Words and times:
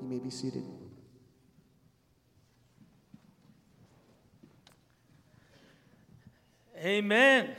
You 0.00 0.08
may 0.08 0.18
be 0.18 0.30
seated. 0.30 0.64
Amen. 6.78 7.50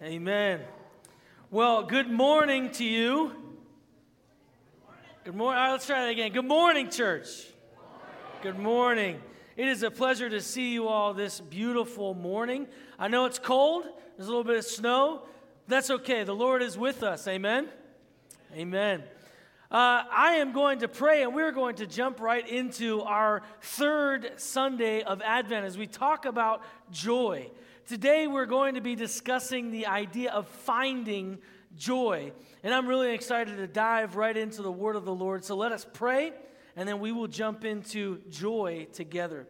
Amen. 0.00 0.60
Well, 1.50 1.82
good 1.82 2.08
morning 2.08 2.70
to 2.72 2.84
you. 2.84 3.32
Good 5.24 5.34
morning. 5.34 5.58
All 5.58 5.64
right, 5.66 5.72
let's 5.72 5.86
try 5.86 6.02
that 6.02 6.10
again. 6.10 6.32
Good 6.32 6.44
morning, 6.44 6.88
church. 6.88 7.26
Good 8.40 8.58
morning. 8.58 9.20
It 9.56 9.66
is 9.66 9.82
a 9.82 9.90
pleasure 9.90 10.30
to 10.30 10.40
see 10.40 10.72
you 10.72 10.86
all 10.86 11.14
this 11.14 11.40
beautiful 11.40 12.14
morning. 12.14 12.68
I 12.96 13.08
know 13.08 13.24
it's 13.24 13.40
cold, 13.40 13.84
there's 14.16 14.28
a 14.28 14.30
little 14.30 14.44
bit 14.44 14.58
of 14.58 14.64
snow. 14.64 15.22
That's 15.66 15.90
okay. 15.90 16.22
The 16.22 16.34
Lord 16.34 16.62
is 16.62 16.78
with 16.78 17.02
us. 17.02 17.26
Amen. 17.26 17.68
Amen. 18.54 19.02
Uh, 19.70 20.02
I 20.10 20.36
am 20.36 20.52
going 20.52 20.78
to 20.78 20.88
pray, 20.88 21.22
and 21.22 21.34
we're 21.34 21.52
going 21.52 21.74
to 21.76 21.86
jump 21.86 22.20
right 22.20 22.48
into 22.48 23.02
our 23.02 23.42
third 23.60 24.32
Sunday 24.36 25.02
of 25.02 25.20
Advent 25.20 25.66
as 25.66 25.76
we 25.76 25.86
talk 25.86 26.24
about 26.24 26.62
joy. 26.90 27.50
Today, 27.86 28.26
we're 28.26 28.46
going 28.46 28.76
to 28.76 28.80
be 28.80 28.94
discussing 28.94 29.70
the 29.70 29.86
idea 29.86 30.32
of 30.32 30.48
finding 30.48 31.36
joy. 31.76 32.32
And 32.62 32.72
I'm 32.72 32.86
really 32.86 33.12
excited 33.12 33.58
to 33.58 33.66
dive 33.66 34.16
right 34.16 34.34
into 34.34 34.62
the 34.62 34.72
word 34.72 34.96
of 34.96 35.04
the 35.04 35.14
Lord. 35.14 35.44
So 35.44 35.54
let 35.54 35.72
us 35.72 35.86
pray, 35.92 36.32
and 36.74 36.88
then 36.88 36.98
we 36.98 37.12
will 37.12 37.28
jump 37.28 37.62
into 37.62 38.22
joy 38.30 38.86
together. 38.94 39.46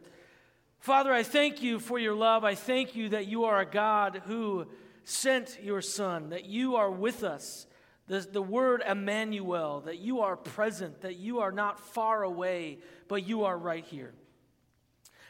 Father, 0.80 1.12
I 1.12 1.22
thank 1.22 1.62
you 1.62 1.78
for 1.78 1.96
your 1.96 2.14
love. 2.16 2.42
I 2.42 2.56
thank 2.56 2.96
you 2.96 3.10
that 3.10 3.28
you 3.28 3.44
are 3.44 3.60
a 3.60 3.66
God 3.66 4.22
who 4.26 4.66
sent 5.04 5.58
your 5.62 5.80
Son, 5.80 6.30
that 6.30 6.44
you 6.44 6.74
are 6.74 6.90
with 6.90 7.22
us. 7.22 7.67
The, 8.08 8.20
the 8.20 8.42
word 8.42 8.82
Emmanuel, 8.86 9.82
that 9.82 9.98
you 9.98 10.20
are 10.20 10.36
present, 10.36 11.02
that 11.02 11.16
you 11.16 11.40
are 11.40 11.52
not 11.52 11.78
far 11.78 12.22
away, 12.22 12.78
but 13.06 13.26
you 13.26 13.44
are 13.44 13.56
right 13.56 13.84
here. 13.84 14.14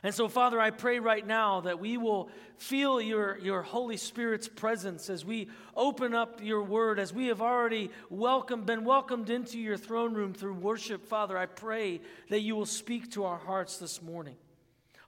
And 0.04 0.14
so, 0.14 0.28
Father, 0.28 0.60
I 0.60 0.70
pray 0.70 1.00
right 1.00 1.26
now 1.26 1.62
that 1.62 1.80
we 1.80 1.96
will 1.96 2.30
feel 2.56 3.00
your, 3.00 3.36
your 3.38 3.62
Holy 3.62 3.96
Spirit's 3.96 4.46
presence 4.46 5.10
as 5.10 5.24
we 5.24 5.48
open 5.74 6.14
up 6.14 6.40
your 6.40 6.62
word, 6.62 7.00
as 7.00 7.12
we 7.12 7.26
have 7.26 7.42
already 7.42 7.90
welcomed, 8.08 8.64
been 8.64 8.84
welcomed 8.84 9.28
into 9.28 9.58
your 9.58 9.76
throne 9.76 10.14
room 10.14 10.34
through 10.34 10.54
worship. 10.54 11.04
Father, 11.04 11.36
I 11.36 11.46
pray 11.46 12.00
that 12.28 12.42
you 12.42 12.54
will 12.54 12.66
speak 12.66 13.10
to 13.12 13.24
our 13.24 13.38
hearts 13.38 13.78
this 13.78 14.00
morning. 14.00 14.36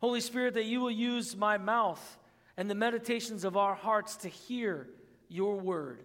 Holy 0.00 0.20
Spirit, 0.20 0.54
that 0.54 0.64
you 0.64 0.80
will 0.80 0.90
use 0.90 1.36
my 1.36 1.56
mouth 1.56 2.18
and 2.56 2.68
the 2.68 2.74
meditations 2.74 3.44
of 3.44 3.56
our 3.56 3.76
hearts 3.76 4.16
to 4.16 4.28
hear 4.28 4.88
your 5.28 5.56
word. 5.56 6.02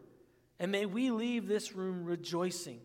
And 0.60 0.72
may 0.72 0.86
we 0.86 1.12
leave 1.12 1.48
this 1.48 1.74
room 1.74 2.06
rejoicing 2.06 2.80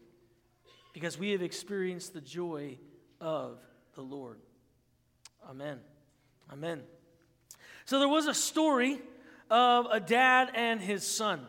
because 0.92 1.18
we 1.18 1.30
have 1.30 1.42
experienced 1.42 2.14
the 2.14 2.20
joy 2.20 2.78
of 3.20 3.58
the 3.94 4.02
Lord. 4.02 4.38
Amen. 5.48 5.78
Amen. 6.52 6.82
So 7.84 7.98
there 7.98 8.08
was 8.08 8.26
a 8.26 8.34
story 8.34 9.00
of 9.50 9.86
a 9.90 10.00
dad 10.00 10.50
and 10.54 10.80
his 10.80 11.06
son. 11.06 11.46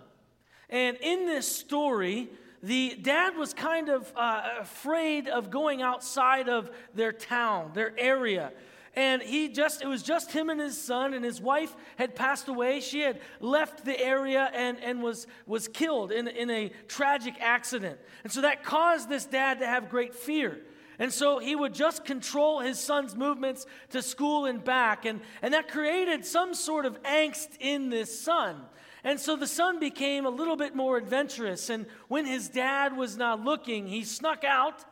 And 0.70 0.98
in 1.02 1.26
this 1.26 1.48
story, 1.48 2.30
the 2.64 2.96
dad 3.02 3.36
was 3.36 3.54
kind 3.54 3.90
of 3.90 4.12
uh, 4.16 4.44
afraid 4.60 5.28
of 5.28 5.50
going 5.50 5.82
outside 5.82 6.50
of 6.50 6.70
their 6.94 7.12
town, 7.12 7.72
their 7.74 7.98
area. 8.00 8.52
And 8.96 9.22
he 9.22 9.48
just, 9.48 9.82
it 9.82 9.88
was 9.88 10.04
just 10.04 10.34
him 10.34 10.50
and 10.50 10.60
his 10.60 10.78
son, 10.78 11.14
and 11.14 11.24
his 11.24 11.40
wife 11.40 11.74
had 11.96 12.14
passed 12.14 12.50
away. 12.50 12.82
She 12.82 13.00
had 13.00 13.22
left 13.40 13.86
the 13.86 13.98
area 13.98 14.50
and, 14.54 14.78
and 14.84 15.02
was, 15.02 15.28
was 15.46 15.70
killed 15.70 16.12
in, 16.12 16.28
in 16.28 16.50
a 16.50 16.72
tragic 16.90 17.36
accident. 17.40 18.00
And 18.24 18.32
so 18.32 18.42
that 18.42 18.64
caused 18.64 19.08
this 19.08 19.26
dad 19.26 19.60
to 19.60 19.66
have 19.66 19.90
great 19.90 20.14
fear. 20.14 20.60
And 21.00 21.12
so 21.12 21.40
he 21.40 21.56
would 21.56 21.74
just 21.74 22.04
control 22.04 22.60
his 22.60 22.80
son's 22.80 23.16
movements 23.16 23.66
to 23.92 24.02
school 24.02 24.46
and 24.46 24.62
back. 24.62 25.06
And, 25.06 25.22
and 25.42 25.54
that 25.54 25.70
created 25.70 26.26
some 26.26 26.54
sort 26.54 26.86
of 26.86 27.02
angst 27.04 27.50
in 27.62 27.90
this 27.90 28.22
son. 28.22 28.62
And 29.06 29.20
so 29.20 29.38
the 29.38 29.48
son 29.48 29.80
became 29.80 30.26
a 30.26 30.30
little 30.30 30.58
bit 30.58 30.76
more 30.76 30.98
adventurous. 30.98 31.70
And 31.70 31.86
when 32.10 32.26
his 32.26 32.50
dad 32.50 32.96
was 32.96 33.16
not 33.16 33.44
looking, 33.44 33.88
he 33.88 34.04
snuck 34.04 34.44
out 34.44 34.84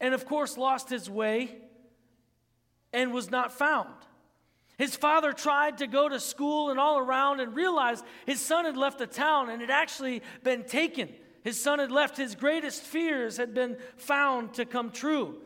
and, 0.00 0.14
of 0.14 0.26
course, 0.26 0.58
lost 0.58 0.90
his 0.90 1.08
way 1.08 1.60
and 2.94 3.12
was 3.12 3.30
not 3.30 3.52
found. 3.52 3.90
His 4.78 4.96
father 4.96 5.32
tried 5.32 5.78
to 5.78 5.86
go 5.86 6.08
to 6.08 6.18
school 6.18 6.70
and 6.70 6.80
all 6.80 6.98
around 6.98 7.40
and 7.40 7.54
realized 7.54 8.04
his 8.26 8.40
son 8.40 8.64
had 8.64 8.76
left 8.76 8.98
the 8.98 9.06
town 9.06 9.50
and 9.50 9.60
had 9.60 9.70
actually 9.70 10.22
been 10.42 10.64
taken. 10.64 11.10
His 11.42 11.62
son 11.62 11.78
had 11.78 11.92
left, 11.92 12.16
his 12.16 12.34
greatest 12.34 12.82
fears 12.82 13.36
had 13.36 13.52
been 13.52 13.76
found 13.96 14.54
to 14.54 14.64
come 14.64 14.90
true. 14.90 15.36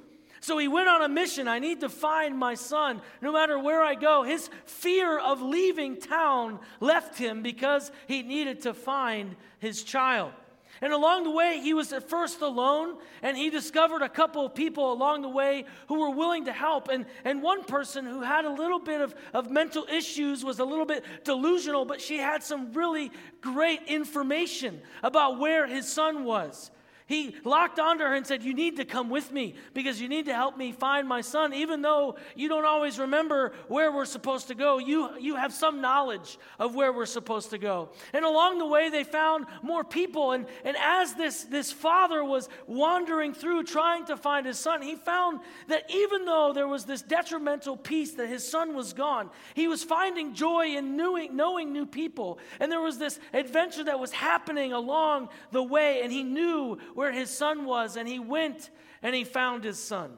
So 0.41 0.57
he 0.57 0.69
went 0.69 0.89
on 0.89 1.03
a 1.03 1.09
mission. 1.09 1.49
I 1.49 1.59
need 1.59 1.81
to 1.81 1.89
find 1.89 2.39
my 2.39 2.55
son 2.55 3.03
no 3.21 3.33
matter 3.33 3.59
where 3.59 3.83
I 3.83 3.97
go. 3.97 4.23
His 4.23 4.49
fear 4.65 5.19
of 5.19 5.43
leaving 5.43 5.97
town 5.97 6.61
left 6.81 7.19
him 7.19 7.43
because 7.43 7.91
he 8.07 8.23
needed 8.23 8.63
to 8.63 8.73
find 8.73 9.35
his 9.59 9.83
child. 9.83 10.33
And 10.81 10.93
along 10.93 11.25
the 11.25 11.31
way, 11.31 11.61
he 11.61 11.75
was 11.75 11.93
at 11.93 12.09
first 12.09 12.41
alone, 12.41 12.97
and 13.23 13.37
he 13.37 13.51
discovered 13.51 14.03
a 14.03 14.09
couple 14.09 14.47
of 14.47 14.55
people 14.55 14.93
along 14.93 15.23
the 15.23 15.29
way 15.29 15.65
who 15.89 16.01
were 16.01 16.11
willing 16.11 16.45
to 16.45 16.53
help. 16.53 16.89
And, 16.89 17.07
and 17.25 17.43
one 17.43 17.65
person 17.65 18.05
who 18.05 18.23
had 18.23 18.45
a 18.45 18.51
little 18.53 18.79
bit 18.79 19.01
of, 19.01 19.15
of 19.35 19.51
mental 19.51 19.87
issues 19.91 20.45
was 20.45 20.59
a 20.59 20.65
little 20.65 20.87
bit 20.87 21.05
delusional, 21.25 21.85
but 21.85 22.01
she 22.01 22.19
had 22.19 22.43
some 22.43 22.73
really 22.73 23.11
great 23.41 23.83
information 23.89 24.81
about 25.03 25.39
where 25.39 25.67
his 25.67 25.89
son 25.89 26.25
was. 26.25 26.71
He 27.09 27.35
locked 27.43 27.79
onto 27.79 28.05
her 28.05 28.15
and 28.15 28.27
said, 28.27 28.43
You 28.43 28.53
need 28.53 28.77
to 28.77 28.85
come 28.85 29.09
with 29.09 29.33
me 29.33 29.55
because 29.73 29.99
you 29.99 30.11
need 30.11 30.27
to 30.27 30.35
help 30.35 30.59
me 30.59 30.73
find 30.73 31.09
my 31.09 31.23
son. 31.23 31.55
Even 31.55 31.81
though 31.81 32.17
you 32.37 32.51
don't 32.51 32.67
always 32.67 32.99
remember 32.99 33.55
where 33.67 33.91
we're 33.91 34.05
supposed 34.05 34.49
to 34.49 34.55
go, 34.55 34.77
you, 34.77 35.19
you 35.19 35.35
have 35.35 35.55
some 35.55 35.81
knowledge 35.81 36.39
of 36.59 36.75
where 36.75 36.93
we're 36.93 37.07
supposed 37.07 37.49
to 37.51 37.59
go. 37.59 37.89
And 38.13 38.27
along 38.27 38.59
the 38.59 38.67
way, 38.67 38.91
they 38.91 39.05
found 39.05 39.47
more 39.63 39.85
people. 39.85 40.33
And, 40.33 40.45
and 40.65 40.77
as 40.79 41.15
this, 41.15 41.45
this 41.45 41.73
father 41.73 42.23
was 42.23 42.51
wandering 42.67 43.33
through 43.33 43.65
trying 43.65 44.05
to 44.05 44.17
find 44.19 44.45
his 44.45 44.59
son, 44.59 44.83
he 44.83 44.95
found 44.95 45.41
that 45.69 45.91
even 45.91 46.27
though 46.27 46.53
there 46.55 46.69
was 46.69 46.85
this 46.85 47.01
detrimental 47.01 47.79
piece 47.79 48.13
that 48.17 48.29
his 48.29 48.47
son 48.47 48.75
was 48.75 48.93
gone, 48.93 49.31
he 49.55 49.67
was 49.67 49.83
finding 49.83 50.35
joy 50.35 50.77
in 50.77 50.99
knowing, 50.99 51.35
knowing 51.35 51.73
new 51.73 51.87
people. 51.87 52.39
And 52.61 52.71
there 52.71 52.83
was 52.83 52.99
this 52.99 53.19
adventure 53.33 53.85
that 53.85 53.99
was 53.99 54.13
happening 54.13 54.75
along 54.75 55.31
the 55.53 55.63
way, 55.63 56.03
and 56.03 56.13
he 56.13 56.23
knew 56.23 56.77
where 56.99 57.13
his 57.13 57.31
son 57.31 57.65
was, 57.65 57.97
and 57.97 58.09
he 58.09 58.19
went 58.19 58.71
and 59.05 59.15
he 59.15 59.23
found 59.23 59.63
his 59.63 59.79
son. 59.79 60.17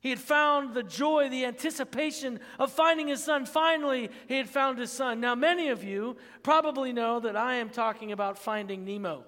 He 0.00 0.08
had 0.08 0.18
found 0.18 0.72
the 0.72 0.82
joy, 0.82 1.28
the 1.28 1.44
anticipation 1.44 2.40
of 2.58 2.72
finding 2.72 3.08
his 3.08 3.22
son. 3.22 3.44
Finally, 3.44 4.08
he 4.26 4.38
had 4.38 4.48
found 4.48 4.78
his 4.78 4.90
son. 4.90 5.20
Now, 5.20 5.34
many 5.34 5.68
of 5.68 5.84
you 5.84 6.16
probably 6.42 6.94
know 6.94 7.20
that 7.20 7.36
I 7.36 7.56
am 7.56 7.68
talking 7.68 8.12
about 8.12 8.38
finding 8.38 8.86
Nemo. 8.86 9.24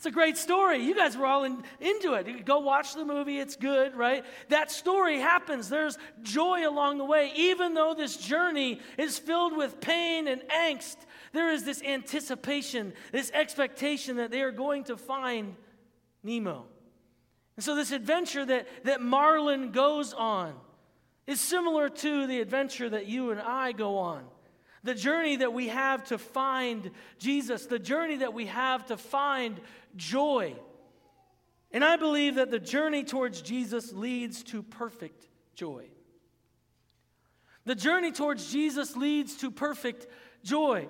It's 0.00 0.06
a 0.06 0.10
great 0.10 0.38
story. 0.38 0.78
You 0.78 0.94
guys 0.94 1.14
were 1.14 1.26
all 1.26 1.44
in, 1.44 1.62
into 1.78 2.14
it. 2.14 2.46
Go 2.46 2.60
watch 2.60 2.94
the 2.94 3.04
movie, 3.04 3.38
it's 3.38 3.54
good, 3.54 3.94
right? 3.94 4.24
That 4.48 4.70
story 4.70 5.18
happens. 5.18 5.68
There's 5.68 5.98
joy 6.22 6.66
along 6.66 6.96
the 6.96 7.04
way. 7.04 7.30
Even 7.36 7.74
though 7.74 7.92
this 7.92 8.16
journey 8.16 8.80
is 8.96 9.18
filled 9.18 9.54
with 9.54 9.78
pain 9.78 10.26
and 10.26 10.40
angst, 10.48 10.96
there 11.34 11.50
is 11.50 11.64
this 11.64 11.82
anticipation, 11.82 12.94
this 13.12 13.30
expectation 13.34 14.16
that 14.16 14.30
they 14.30 14.40
are 14.40 14.52
going 14.52 14.84
to 14.84 14.96
find 14.96 15.54
Nemo. 16.22 16.64
And 17.56 17.62
so, 17.62 17.74
this 17.74 17.92
adventure 17.92 18.46
that, 18.46 18.68
that 18.84 19.02
Marlin 19.02 19.70
goes 19.70 20.14
on 20.14 20.54
is 21.26 21.42
similar 21.42 21.90
to 21.90 22.26
the 22.26 22.40
adventure 22.40 22.88
that 22.88 23.04
you 23.04 23.32
and 23.32 23.40
I 23.42 23.72
go 23.72 23.98
on. 23.98 24.24
The 24.82 24.94
journey 24.94 25.36
that 25.36 25.52
we 25.52 25.68
have 25.68 26.04
to 26.04 26.18
find 26.18 26.90
Jesus, 27.18 27.66
the 27.66 27.78
journey 27.78 28.16
that 28.16 28.32
we 28.32 28.46
have 28.46 28.86
to 28.86 28.96
find 28.96 29.60
joy. 29.96 30.54
And 31.70 31.84
I 31.84 31.96
believe 31.96 32.36
that 32.36 32.50
the 32.50 32.58
journey 32.58 33.04
towards 33.04 33.42
Jesus 33.42 33.92
leads 33.92 34.42
to 34.44 34.62
perfect 34.62 35.28
joy. 35.54 35.86
The 37.64 37.74
journey 37.74 38.10
towards 38.10 38.50
Jesus 38.50 38.96
leads 38.96 39.36
to 39.36 39.50
perfect 39.50 40.06
joy. 40.42 40.88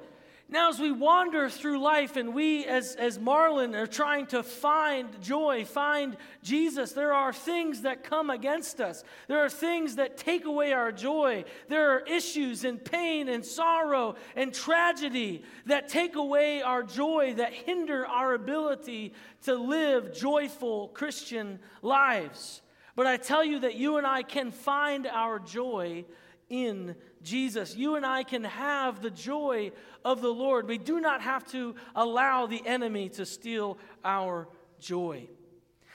Now, 0.53 0.69
as 0.69 0.81
we 0.81 0.91
wander 0.91 1.49
through 1.49 1.79
life 1.79 2.17
and 2.17 2.35
we, 2.35 2.65
as, 2.65 2.97
as 2.97 3.21
Marlin, 3.21 3.77
are 3.77 3.87
trying 3.87 4.27
to 4.29 4.43
find 4.43 5.09
joy, 5.23 5.65
find 5.65 6.17
Jesus, 6.43 6.91
there 6.91 7.13
are 7.13 7.33
things 7.33 7.83
that 7.83 8.03
come 8.03 8.31
against 8.31 8.81
us. 8.81 9.05
There 9.29 9.39
are 9.45 9.49
things 9.49 9.95
that 9.95 10.17
take 10.17 10.47
away 10.47 10.73
our 10.73 10.91
joy. 10.91 11.45
There 11.69 11.93
are 11.93 12.01
issues 12.01 12.65
and 12.65 12.85
pain 12.85 13.29
and 13.29 13.47
sorrow 13.47 14.17
and 14.35 14.53
tragedy 14.53 15.45
that 15.67 15.89
take 15.89 16.17
away 16.17 16.63
our 16.63 16.83
joy, 16.83 17.35
that 17.35 17.53
hinder 17.53 18.05
our 18.05 18.35
ability 18.35 19.15
to 19.45 19.55
live 19.55 20.13
joyful 20.13 20.89
Christian 20.89 21.61
lives. 21.81 22.61
But 22.97 23.07
I 23.07 23.19
tell 23.19 23.45
you 23.45 23.61
that 23.61 23.77
you 23.77 23.99
and 23.99 24.07
I 24.07 24.25
can 24.25 24.51
find 24.51 25.07
our 25.07 25.39
joy 25.39 26.07
in 26.51 26.97
Jesus. 27.23 27.75
You 27.75 27.95
and 27.95 28.05
I 28.05 28.25
can 28.25 28.45
have 28.45 29.01
the 29.01 29.11
joy 29.11 29.73
of 30.05 30.21
the 30.21 30.29
Lord. 30.29 30.69
We 30.69 30.77
do 30.77 31.01
not 31.01 31.23
have 31.23 31.51
to 31.53 31.77
allow 31.95 32.47
the 32.47 32.61
enemy 32.67 33.09
to 33.11 33.25
steal 33.25 33.79
our 34.05 34.49
joy. 34.79 35.29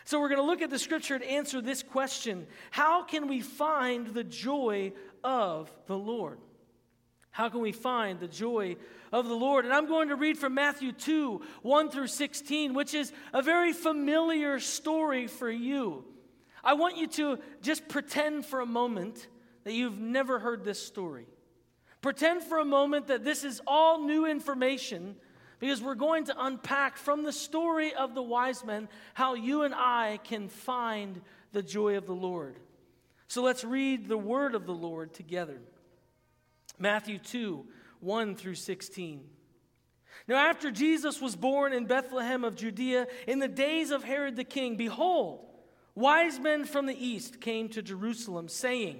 So 0.05 0.19
we're 0.19 0.29
going 0.29 0.41
to 0.41 0.45
look 0.45 0.61
at 0.61 0.69
the 0.69 0.79
scripture 0.79 1.15
and 1.15 1.23
answer 1.23 1.61
this 1.61 1.83
question 1.83 2.47
How 2.71 3.03
can 3.03 3.27
we 3.27 3.41
find 3.41 4.07
the 4.07 4.23
joy 4.23 4.93
of 5.23 5.71
the 5.87 5.97
Lord? 5.97 6.39
How 7.31 7.49
can 7.49 7.59
we 7.59 7.73
find 7.73 8.19
the 8.19 8.29
joy 8.29 8.77
of 9.11 9.27
the 9.27 9.33
Lord? 9.33 9.65
And 9.65 9.73
I'm 9.73 9.87
going 9.87 10.07
to 10.07 10.15
read 10.15 10.37
from 10.37 10.53
Matthew 10.53 10.93
2 10.93 11.41
1 11.63 11.89
through 11.89 12.07
16, 12.07 12.73
which 12.73 12.93
is 12.93 13.11
a 13.33 13.41
very 13.41 13.73
familiar 13.73 14.59
story 14.59 15.27
for 15.27 15.51
you. 15.51 16.05
I 16.63 16.75
want 16.75 16.97
you 16.97 17.07
to 17.07 17.39
just 17.61 17.87
pretend 17.89 18.45
for 18.45 18.61
a 18.61 18.65
moment 18.65 19.27
that 19.65 19.73
you've 19.73 19.99
never 19.99 20.39
heard 20.39 20.63
this 20.63 20.81
story. 20.81 21.27
Pretend 22.01 22.43
for 22.43 22.59
a 22.59 22.65
moment 22.65 23.07
that 23.07 23.25
this 23.25 23.43
is 23.43 23.61
all 23.67 24.05
new 24.05 24.25
information 24.25 25.15
because 25.59 25.81
we're 25.81 25.95
going 25.95 26.25
to 26.25 26.35
unpack 26.37 26.97
from 26.97 27.23
the 27.23 27.33
story 27.33 27.93
of 27.93 28.13
the 28.13 28.21
wise 28.21 28.63
men 28.63 28.87
how 29.13 29.33
you 29.33 29.63
and 29.63 29.73
I 29.75 30.19
can 30.23 30.47
find 30.47 31.19
the 31.51 31.63
joy 31.63 31.97
of 31.97 32.05
the 32.05 32.13
Lord. 32.13 32.57
So 33.27 33.41
let's 33.41 33.63
read 33.63 34.07
the 34.07 34.17
word 34.17 34.53
of 34.53 34.65
the 34.65 34.73
Lord 34.73 35.13
together. 35.13 35.59
Matthew 36.77 37.17
2 37.17 37.65
1 38.01 38.35
through 38.35 38.55
16. 38.55 39.23
Now, 40.27 40.35
after 40.35 40.69
Jesus 40.69 41.19
was 41.19 41.35
born 41.35 41.73
in 41.73 41.85
Bethlehem 41.85 42.43
of 42.43 42.55
Judea 42.55 43.07
in 43.27 43.39
the 43.39 43.47
days 43.47 43.89
of 43.89 44.03
Herod 44.03 44.35
the 44.35 44.43
king, 44.43 44.75
behold, 44.75 45.45
wise 45.95 46.39
men 46.39 46.65
from 46.65 46.85
the 46.85 47.05
east 47.05 47.41
came 47.41 47.69
to 47.69 47.81
Jerusalem, 47.81 48.47
saying, 48.47 48.99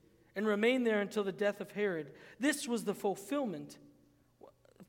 and 0.35 0.47
remained 0.47 0.85
there 0.85 1.01
until 1.01 1.23
the 1.23 1.31
death 1.31 1.61
of 1.61 1.71
Herod. 1.71 2.11
This 2.39 2.67
was 2.67 2.83
the 2.83 2.93
fulfillment. 2.93 3.77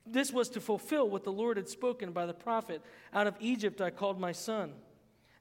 This 0.06 0.32
was 0.32 0.48
to 0.50 0.60
fulfill 0.60 1.08
what 1.08 1.24
the 1.24 1.32
Lord 1.32 1.56
had 1.56 1.68
spoken 1.68 2.12
by 2.12 2.26
the 2.26 2.34
prophet 2.34 2.82
Out 3.12 3.26
of 3.26 3.36
Egypt 3.40 3.80
I 3.80 3.90
called 3.90 4.18
my 4.18 4.32
son. 4.32 4.72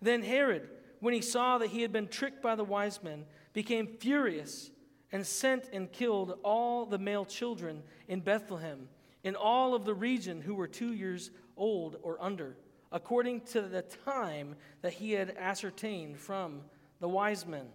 Then 0.01 0.23
Herod, 0.23 0.69
when 0.99 1.13
he 1.13 1.21
saw 1.21 1.57
that 1.59 1.69
he 1.69 1.81
had 1.81 1.91
been 1.91 2.07
tricked 2.07 2.41
by 2.41 2.55
the 2.55 2.63
wise 2.63 3.01
men, 3.03 3.25
became 3.53 3.87
furious 3.99 4.71
and 5.11 5.25
sent 5.25 5.69
and 5.73 5.91
killed 5.91 6.37
all 6.43 6.85
the 6.85 6.97
male 6.97 7.25
children 7.25 7.83
in 8.07 8.21
Bethlehem, 8.21 8.87
in 9.23 9.35
all 9.35 9.75
of 9.75 9.85
the 9.85 9.93
region 9.93 10.41
who 10.41 10.55
were 10.55 10.67
two 10.67 10.93
years 10.93 11.31
old 11.57 11.97
or 12.01 12.17
under, 12.21 12.55
according 12.91 13.41
to 13.41 13.61
the 13.61 13.81
time 13.81 14.55
that 14.81 14.93
he 14.93 15.11
had 15.11 15.35
ascertained 15.37 16.17
from 16.17 16.61
the 16.99 17.09
wise 17.09 17.45
men. 17.45 17.67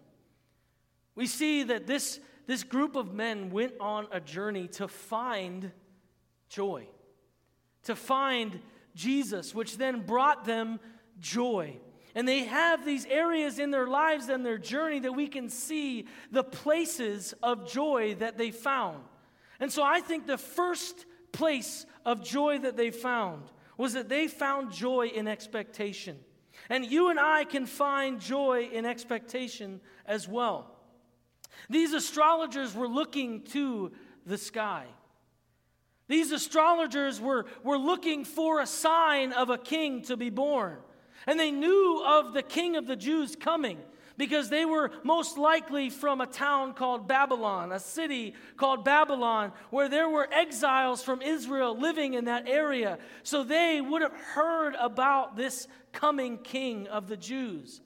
We 1.17 1.27
see 1.27 1.65
that 1.65 1.87
this, 1.87 2.21
this 2.47 2.63
group 2.63 2.95
of 2.95 3.13
men 3.13 3.51
went 3.51 3.73
on 3.81 4.07
a 4.13 4.21
journey 4.21 4.69
to 4.69 4.87
find 4.87 5.73
joy, 6.49 6.87
to 7.85 7.97
find 7.97 8.61
Jesus, 8.95 9.55
which 9.55 9.79
then 9.79 10.07
brought 10.07 10.45
them 10.45 10.79
joy. 11.19 11.79
And 12.15 12.29
they 12.29 12.45
have 12.45 12.85
these 12.85 13.05
areas 13.07 13.59
in 13.59 13.71
their 13.71 13.87
lives 13.87 14.29
and 14.29 14.45
their 14.45 14.59
journey 14.59 15.01
that 15.01 15.13
we 15.13 15.27
can 15.27 15.49
see 15.51 16.07
the 16.31 16.45
places 16.45 17.35
of 17.43 17.71
joy 17.71 18.15
that 18.21 18.39
they 18.39 18.51
found. 18.51 19.03
And 19.59 19.73
so 19.73 19.83
I 19.83 20.01
think 20.01 20.27
the 20.27 20.39
first 20.39 21.07
place 21.33 21.87
of 22.05 22.23
joy 22.23 22.59
that 22.59 22.77
they 22.77 22.91
found 22.91 23.51
was 23.77 23.95
that 23.95 24.09
they 24.09 24.29
found 24.29 24.73
joy 24.73 25.09
in 25.09 25.29
expectation. 25.29 26.19
And 26.71 26.85
you 26.85 27.11
and 27.11 27.21
I 27.21 27.45
can 27.45 27.67
find 27.67 28.21
joy 28.21 28.69
in 28.73 28.87
expectation 28.87 29.81
as 30.07 30.27
well. 30.27 30.76
These 31.69 31.93
astrologers 31.93 32.75
were 32.75 32.89
looking 32.89 33.43
to 33.53 33.93
the 34.25 34.39
sky. 34.39 34.87
These 36.09 36.31
astrologers 36.33 37.21
were, 37.21 37.47
were 37.65 37.79
looking 37.79 38.25
for 38.25 38.61
a 38.61 38.67
sign 38.67 39.33
of 39.33 39.51
a 39.51 39.59
king 39.59 40.03
to 40.03 40.17
be 40.17 40.31
born. 40.31 40.79
And 41.27 41.41
they 41.41 41.51
knew 41.51 42.03
of 42.07 42.33
the 42.33 42.43
king 42.43 42.77
of 42.77 42.87
the 42.87 42.97
Jews 42.97 43.35
coming 43.35 43.79
because 44.17 44.49
they 44.49 44.65
were 44.65 44.93
most 45.03 45.37
likely 45.37 45.91
from 45.91 46.21
a 46.21 46.27
town 46.27 46.75
called 46.75 47.07
Babylon, 47.07 47.73
a 47.73 47.81
city 47.81 48.35
called 48.57 48.85
Babylon, 48.85 49.53
where 49.71 49.89
there 49.89 50.09
were 50.09 50.29
exiles 50.33 51.03
from 51.03 51.21
Israel 51.23 51.79
living 51.79 52.15
in 52.15 52.27
that 52.27 52.49
area. 52.49 52.99
So 53.25 53.45
they 53.45 53.81
would 53.81 54.03
have 54.03 54.13
heard 54.15 54.75
about 54.81 55.37
this 55.37 55.69
coming 55.93 56.39
king 56.39 56.87
of 56.89 57.09
the 57.09 57.17
Jews. 57.17 57.81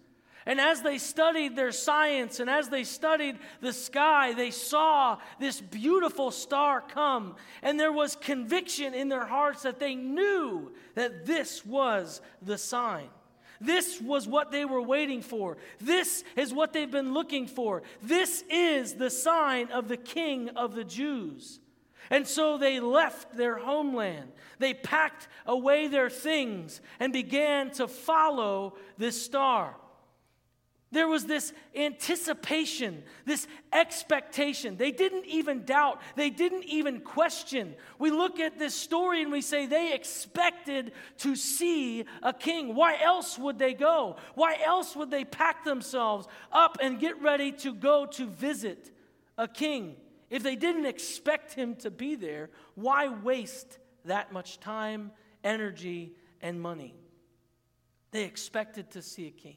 And 0.51 0.61
as 0.61 0.83
they 0.83 0.99
studied 0.99 1.55
their 1.55 1.71
science 1.71 2.41
and 2.41 2.51
as 2.51 2.69
they 2.69 2.83
studied 2.83 3.39
the 3.61 3.73
sky, 3.73 4.33
they 4.33 4.51
saw 4.51 5.19
this 5.39 5.61
beautiful 5.61 6.33
star 6.33 6.81
come. 6.81 7.37
And 7.63 7.79
there 7.79 7.93
was 7.93 8.17
conviction 8.17 8.93
in 8.93 9.09
their 9.09 9.25
hearts 9.25 9.63
that 9.63 9.79
they 9.79 9.95
knew 9.95 10.73
that 10.97 11.25
this 11.25 11.65
was 11.65 12.21
the 12.43 12.59
sign. 12.59 13.07
This 13.61 14.01
was 14.01 14.27
what 14.27 14.51
they 14.51 14.65
were 14.65 14.83
waiting 14.83 15.23
for. 15.23 15.57
This 15.81 16.25
is 16.35 16.53
what 16.53 16.73
they've 16.73 16.91
been 16.91 17.15
looking 17.15 17.47
for. 17.47 17.85
This 18.03 18.43
is 18.51 18.95
the 18.95 19.11
sign 19.11 19.71
of 19.71 19.87
the 19.87 19.97
King 19.97 20.49
of 20.57 20.75
the 20.75 20.83
Jews. 20.83 21.61
And 22.11 22.27
so 22.27 22.59
they 22.59 22.81
left 22.81 23.37
their 23.37 23.57
homeland. 23.57 24.33
They 24.59 24.75
packed 24.75 25.29
away 25.47 25.87
their 25.87 26.11
things 26.11 26.81
and 26.99 27.13
began 27.13 27.71
to 27.75 27.87
follow 27.87 28.75
this 28.99 29.23
star. 29.23 29.77
There 30.93 31.07
was 31.07 31.25
this 31.25 31.53
anticipation, 31.77 33.05
this 33.25 33.47
expectation. 33.73 34.77
They 34.77 34.91
didn't 34.91 35.25
even 35.27 35.65
doubt, 35.65 36.01
they 36.17 36.31
didn't 36.31 36.65
even 36.65 37.01
question. 37.01 37.77
We 38.01 38.11
look 38.11 38.41
at 38.41 38.59
this 38.59 38.75
story 38.75 39.23
and 39.23 39.31
we 39.31 39.41
say 39.41 39.67
they 39.67 39.95
expected 39.95 40.93
to 41.19 41.37
see 41.37 42.07
a 42.25 42.33
king. 42.33 42.75
Why 42.75 43.01
else 43.01 43.39
would 43.39 43.57
they 43.57 43.73
go? 43.73 44.17
Why 44.35 44.59
else 44.65 44.97
would 44.97 45.13
they 45.13 45.25
pack 45.25 45.65
themselves 45.65 46.27
up 46.51 46.79
and 46.83 46.99
get 46.99 47.23
ready 47.23 47.53
to 47.53 47.73
go 47.73 48.07
to 48.07 48.27
visit 48.27 48.91
a 49.39 49.47
king? 49.47 49.95
If 50.29 50.43
they 50.43 50.57
didn't 50.57 50.87
expect 50.87 51.55
him 51.55 51.77
to 51.77 51.91
be 51.93 52.17
there, 52.17 52.51
why 52.75 53.09
waste 53.09 53.79
that 54.07 54.33
much 54.33 54.59
time, 54.59 55.13
energy, 55.45 56.15
and 56.43 56.61
money? 56.61 56.97
They 58.11 58.25
expected 58.25 58.91
to 58.93 59.03
see 59.03 59.29
a 59.29 59.31
king. 59.31 59.57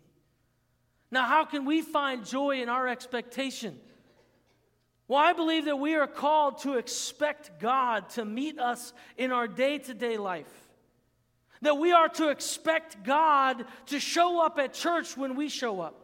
Now, 1.14 1.28
how 1.28 1.46
can 1.46 1.66
we 1.66 1.84
find 1.84 2.26
joy 2.26 2.64
in 2.64 2.70
our 2.70 2.88
expectation? 2.88 3.80
Well, 5.08 5.20
I 5.20 5.34
believe 5.34 5.66
that 5.66 5.76
we 5.78 5.94
are 5.94 6.08
called 6.08 6.58
to 6.64 6.80
expect 6.80 7.60
God 7.60 8.10
to 8.12 8.26
meet 8.26 8.58
us 8.58 8.94
in 9.16 9.32
our 9.32 9.48
day 9.48 9.78
to 9.78 9.94
day 9.94 10.18
life. 10.18 10.52
That 11.62 11.78
we 11.78 11.92
are 11.92 12.10
to 12.10 12.30
expect 12.30 13.04
God 13.04 13.64
to 13.88 14.00
show 14.00 14.44
up 14.44 14.58
at 14.58 14.74
church 14.74 15.16
when 15.16 15.36
we 15.36 15.50
show 15.50 15.82
up. 15.82 16.03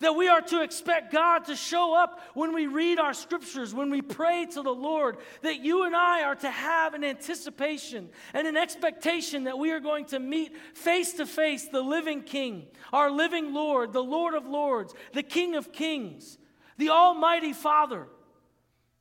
That 0.00 0.14
we 0.14 0.28
are 0.28 0.40
to 0.42 0.62
expect 0.62 1.12
God 1.12 1.46
to 1.46 1.56
show 1.56 1.92
up 1.92 2.20
when 2.34 2.54
we 2.54 2.68
read 2.68 3.00
our 3.00 3.12
scriptures, 3.12 3.74
when 3.74 3.90
we 3.90 4.00
pray 4.00 4.46
to 4.52 4.62
the 4.62 4.74
Lord. 4.74 5.16
That 5.42 5.64
you 5.64 5.84
and 5.84 5.96
I 5.96 6.22
are 6.22 6.36
to 6.36 6.50
have 6.50 6.94
an 6.94 7.02
anticipation 7.02 8.08
and 8.32 8.46
an 8.46 8.56
expectation 8.56 9.44
that 9.44 9.58
we 9.58 9.72
are 9.72 9.80
going 9.80 10.04
to 10.06 10.20
meet 10.20 10.56
face 10.74 11.14
to 11.14 11.26
face 11.26 11.66
the 11.66 11.82
living 11.82 12.22
King, 12.22 12.66
our 12.92 13.10
living 13.10 13.52
Lord, 13.52 13.92
the 13.92 14.02
Lord 14.02 14.34
of 14.34 14.46
Lords, 14.46 14.94
the 15.14 15.24
King 15.24 15.56
of 15.56 15.72
Kings, 15.72 16.38
the 16.76 16.90
Almighty 16.90 17.52
Father. 17.52 18.06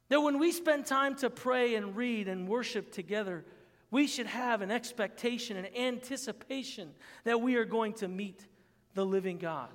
That 0.09 0.21
when 0.21 0.39
we 0.39 0.51
spend 0.51 0.87
time 0.87 1.15
to 1.17 1.29
pray 1.29 1.75
and 1.75 1.95
read 1.95 2.27
and 2.27 2.47
worship 2.47 2.91
together, 2.91 3.45
we 3.91 4.07
should 4.07 4.27
have 4.27 4.61
an 4.61 4.71
expectation, 4.71 5.57
an 5.57 5.67
anticipation 5.75 6.89
that 7.23 7.39
we 7.39 7.55
are 7.55 7.65
going 7.65 7.93
to 7.95 8.07
meet 8.07 8.47
the 8.95 9.05
living 9.05 9.37
God. 9.37 9.69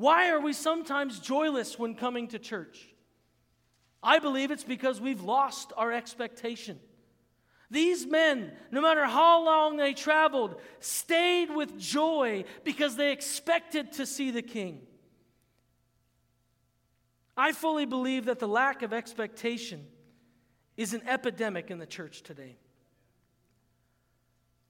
Why 0.00 0.30
are 0.30 0.40
we 0.40 0.54
sometimes 0.54 1.20
joyless 1.20 1.78
when 1.78 1.94
coming 1.94 2.28
to 2.28 2.38
church? 2.38 2.88
I 4.02 4.18
believe 4.18 4.50
it's 4.50 4.64
because 4.64 4.98
we've 4.98 5.20
lost 5.20 5.74
our 5.76 5.92
expectation. 5.92 6.80
These 7.70 8.06
men, 8.06 8.50
no 8.70 8.80
matter 8.80 9.04
how 9.04 9.44
long 9.44 9.76
they 9.76 9.92
traveled, 9.92 10.58
stayed 10.78 11.50
with 11.50 11.78
joy 11.78 12.46
because 12.64 12.96
they 12.96 13.12
expected 13.12 13.92
to 13.92 14.06
see 14.06 14.30
the 14.30 14.40
king. 14.40 14.80
I 17.36 17.52
fully 17.52 17.84
believe 17.84 18.24
that 18.24 18.38
the 18.38 18.48
lack 18.48 18.80
of 18.80 18.94
expectation 18.94 19.84
is 20.78 20.94
an 20.94 21.02
epidemic 21.06 21.70
in 21.70 21.78
the 21.78 21.84
church 21.84 22.22
today. 22.22 22.56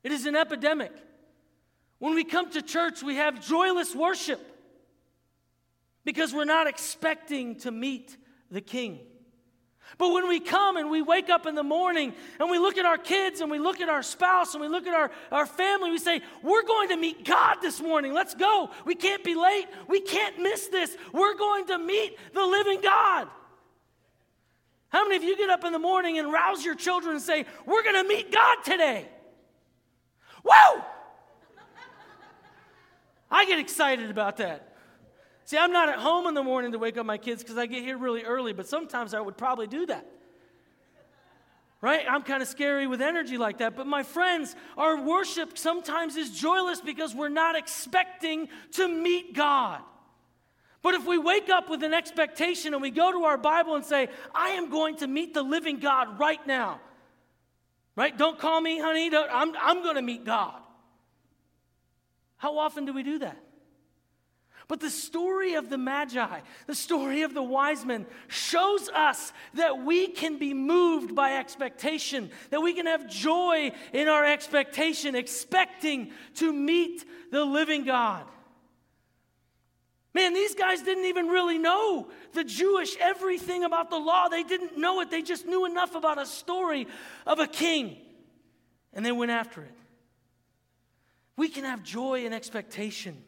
It 0.03 0.11
is 0.11 0.27
an 0.27 0.35
epidemic. 0.35 0.93
When 2.01 2.17
we 2.17 2.25
come 2.25 2.51
to 2.51 2.63
church, 2.63 3.01
we 3.05 3.15
have 3.15 3.47
joyless 3.47 3.95
worship 3.95 4.50
because 6.11 6.35
we're 6.35 6.45
not 6.45 6.67
expecting 6.67 7.55
to 7.55 7.71
meet 7.71 8.17
the 8.50 8.61
king. 8.61 8.99
But 9.97 10.12
when 10.12 10.29
we 10.29 10.40
come 10.40 10.76
and 10.76 10.90
we 10.90 11.02
wake 11.02 11.31
up 11.31 11.47
in 11.47 11.55
the 11.55 11.62
morning 11.62 12.14
and 12.40 12.50
we 12.50 12.59
look 12.59 12.79
at 12.79 12.85
our 12.85 12.99
kids 12.99 13.40
and 13.40 13.49
we 13.49 13.61
look 13.61 13.81
at 13.81 13.88
our 13.88 14.02
spouse 14.02 14.55
and 14.55 14.61
we 14.61 14.67
look 14.67 14.88
at 14.88 14.95
our, 14.95 15.12
our 15.31 15.47
family, 15.47 15.93
we 15.93 15.99
say, 15.99 16.21
We're 16.43 16.64
going 16.64 16.88
to 16.88 16.97
meet 16.97 17.25
God 17.25 17.59
this 17.62 17.81
morning. 17.81 18.12
Let's 18.12 18.35
go. 18.35 18.71
We 18.85 18.97
can't 18.97 19.23
be 19.23 19.37
late. 19.37 19.67
We 19.87 20.00
can't 20.00 20.40
miss 20.40 20.67
this. 20.67 20.97
We're 21.12 21.37
going 21.37 21.69
to 21.69 21.79
meet 21.79 22.19
the 22.35 22.45
living 22.45 22.81
God. 22.81 23.29
How 24.88 25.05
many 25.05 25.14
of 25.14 25.23
you 25.23 25.37
get 25.37 25.49
up 25.49 25.62
in 25.62 25.73
the 25.73 25.79
morning 25.79 26.19
and 26.19 26.33
rouse 26.33 26.64
your 26.64 26.75
children 26.75 27.14
and 27.14 27.23
say, 27.23 27.45
We're 27.67 27.85
going 27.85 28.02
to 28.02 28.09
meet 28.09 28.33
God 28.33 28.57
today? 28.64 29.09
Whoa! 30.43 30.83
I 33.31 33.45
get 33.45 33.61
excited 33.61 34.11
about 34.11 34.38
that. 34.38 34.70
See, 35.50 35.59
I'm 35.59 35.73
not 35.73 35.88
at 35.88 35.99
home 35.99 36.28
in 36.28 36.35
the 36.35 36.45
morning 36.45 36.71
to 36.71 36.78
wake 36.78 36.97
up 36.97 37.04
my 37.04 37.19
kids 37.19 37.42
because 37.42 37.59
I 37.59 37.66
get 37.66 37.83
here 37.83 37.99
really 37.99 38.23
early, 38.23 38.52
but 38.52 38.69
sometimes 38.69 39.14
I 39.14 39.21
would 39.21 39.37
probably 39.37 39.66
do 39.66 39.85
that. 39.87 40.07
Right? 41.80 42.07
I'm 42.09 42.23
kind 42.23 42.40
of 42.40 42.47
scary 42.47 42.87
with 42.87 43.02
energy 43.02 43.37
like 43.37 43.59
that. 43.59 43.75
But 43.75 43.88
my 43.88 44.04
friends, 44.04 44.54
our 44.76 45.02
worship 45.02 45.59
sometimes 45.59 46.14
is 46.14 46.30
joyless 46.38 46.80
because 46.80 47.16
we're 47.16 47.30
not 47.30 47.57
expecting 47.57 48.49
to 48.75 48.87
meet 48.87 49.35
God. 49.35 49.80
But 50.83 50.95
if 50.95 51.04
we 51.04 51.19
wake 51.19 51.49
up 51.49 51.69
with 51.69 51.83
an 51.83 51.95
expectation 51.95 52.73
and 52.73 52.80
we 52.80 52.92
go 52.92 53.11
to 53.11 53.25
our 53.25 53.37
Bible 53.37 53.75
and 53.75 53.85
say, 53.85 54.07
I 54.33 54.50
am 54.50 54.71
going 54.71 54.99
to 54.99 55.09
meet 55.09 55.35
the 55.35 55.42
living 55.42 55.80
God 55.80 56.21
right 56.21 56.47
now, 56.47 56.80
right? 57.97 58.16
Don't 58.16 58.38
call 58.38 58.61
me, 58.61 58.78
honey. 58.78 59.11
I'm, 59.12 59.52
I'm 59.61 59.83
going 59.83 59.97
to 59.97 60.02
meet 60.02 60.25
God. 60.25 60.61
How 62.37 62.57
often 62.57 62.85
do 62.85 62.92
we 62.92 63.02
do 63.02 63.19
that? 63.19 63.50
But 64.71 64.79
the 64.79 64.89
story 64.89 65.55
of 65.55 65.69
the 65.69 65.77
Magi, 65.77 66.41
the 66.69 66.77
story 66.77 67.23
of 67.23 67.35
the 67.35 67.43
wise 67.43 67.85
men, 67.85 68.07
shows 68.29 68.89
us 68.91 69.33
that 69.55 69.85
we 69.85 70.07
can 70.07 70.39
be 70.39 70.55
moved 70.55 71.12
by 71.12 71.39
expectation, 71.39 72.31
that 72.50 72.61
we 72.61 72.73
can 72.73 72.87
have 72.87 73.11
joy 73.11 73.73
in 73.93 74.07
our 74.07 74.25
expectation, 74.25 75.17
expecting 75.17 76.12
to 76.37 76.53
meet 76.53 77.05
the 77.33 77.45
living 77.45 77.85
God. 77.85 78.25
Man, 80.15 80.35
these 80.35 80.55
guys 80.55 80.83
didn't 80.83 81.07
even 81.07 81.27
really 81.27 81.59
know 81.59 82.07
the 82.33 82.45
Jewish 82.45 82.97
everything 83.00 83.65
about 83.65 83.91
the 83.91 83.99
law. 83.99 84.29
They 84.29 84.45
didn't 84.45 84.79
know 84.79 85.00
it. 85.00 85.11
They 85.11 85.23
just 85.23 85.47
knew 85.47 85.67
enough 85.67 85.97
about 85.97 86.23
a 86.23 86.27
story 86.27 86.87
of 87.27 87.41
a 87.41 87.49
king. 87.49 87.97
And 88.93 89.05
they 89.05 89.11
went 89.11 89.33
after 89.33 89.62
it. 89.62 89.75
We 91.37 91.49
can 91.49 91.65
have 91.65 91.83
joy 91.83 92.25
and 92.25 92.33
expectation 92.33 93.25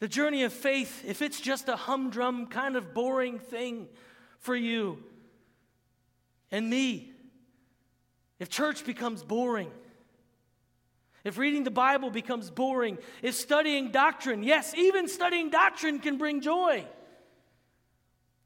the 0.00 0.08
journey 0.08 0.42
of 0.44 0.52
faith, 0.52 1.04
if 1.06 1.22
it's 1.22 1.40
just 1.40 1.68
a 1.68 1.76
humdrum 1.76 2.46
kind 2.46 2.74
of 2.74 2.92
boring 2.92 3.38
thing 3.38 3.86
for 4.38 4.56
you 4.56 4.98
and 6.50 6.68
me, 6.68 7.12
if 8.38 8.48
church 8.48 8.84
becomes 8.84 9.22
boring, 9.22 9.70
if 11.22 11.36
reading 11.36 11.64
the 11.64 11.70
Bible 11.70 12.10
becomes 12.10 12.50
boring, 12.50 12.96
if 13.22 13.34
studying 13.34 13.90
doctrine, 13.90 14.42
yes, 14.42 14.74
even 14.74 15.06
studying 15.06 15.50
doctrine 15.50 15.98
can 15.98 16.16
bring 16.16 16.40
joy. 16.40 16.86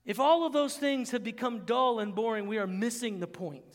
If 0.04 0.18
all 0.18 0.44
of 0.44 0.52
those 0.52 0.76
things 0.76 1.12
have 1.12 1.22
become 1.22 1.64
dull 1.64 2.00
and 2.00 2.14
boring, 2.14 2.48
we 2.48 2.58
are 2.58 2.66
missing 2.66 3.20
the 3.20 3.28
point. 3.28 3.73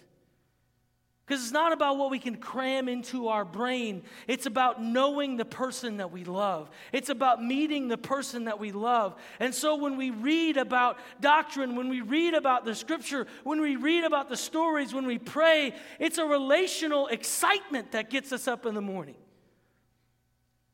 Because 1.30 1.44
it's 1.44 1.54
not 1.54 1.74
about 1.74 1.98
what 1.98 2.10
we 2.10 2.18
can 2.18 2.38
cram 2.38 2.90
into 2.90 3.28
our 3.28 3.46
brain. 3.46 4.02
It's 4.28 4.48
about 4.48 4.82
knowing 4.82 5.38
the 5.38 5.46
person 5.46 5.98
that 5.98 6.12
we 6.12 6.24
love. 6.24 6.72
It's 6.92 7.10
about 7.10 7.44
meeting 7.44 7.88
the 7.88 8.00
person 8.00 8.46
that 8.46 8.58
we 8.58 8.72
love. 8.72 9.16
And 9.40 9.54
so 9.54 9.76
when 9.76 9.96
we 9.96 10.10
read 10.10 10.58
about 10.58 10.98
doctrine, 11.22 11.76
when 11.76 11.88
we 11.88 12.02
read 12.02 12.34
about 12.34 12.66
the 12.66 12.74
scripture, 12.74 13.28
when 13.44 13.62
we 13.62 13.76
read 13.76 14.06
about 14.06 14.28
the 14.28 14.36
stories, 14.36 14.92
when 14.92 15.06
we 15.06 15.20
pray, 15.20 15.76
it's 16.00 16.18
a 16.18 16.26
relational 16.26 17.06
excitement 17.06 17.92
that 17.92 18.10
gets 18.10 18.32
us 18.32 18.48
up 18.48 18.66
in 18.66 18.74
the 18.74 18.82
morning. 18.82 19.18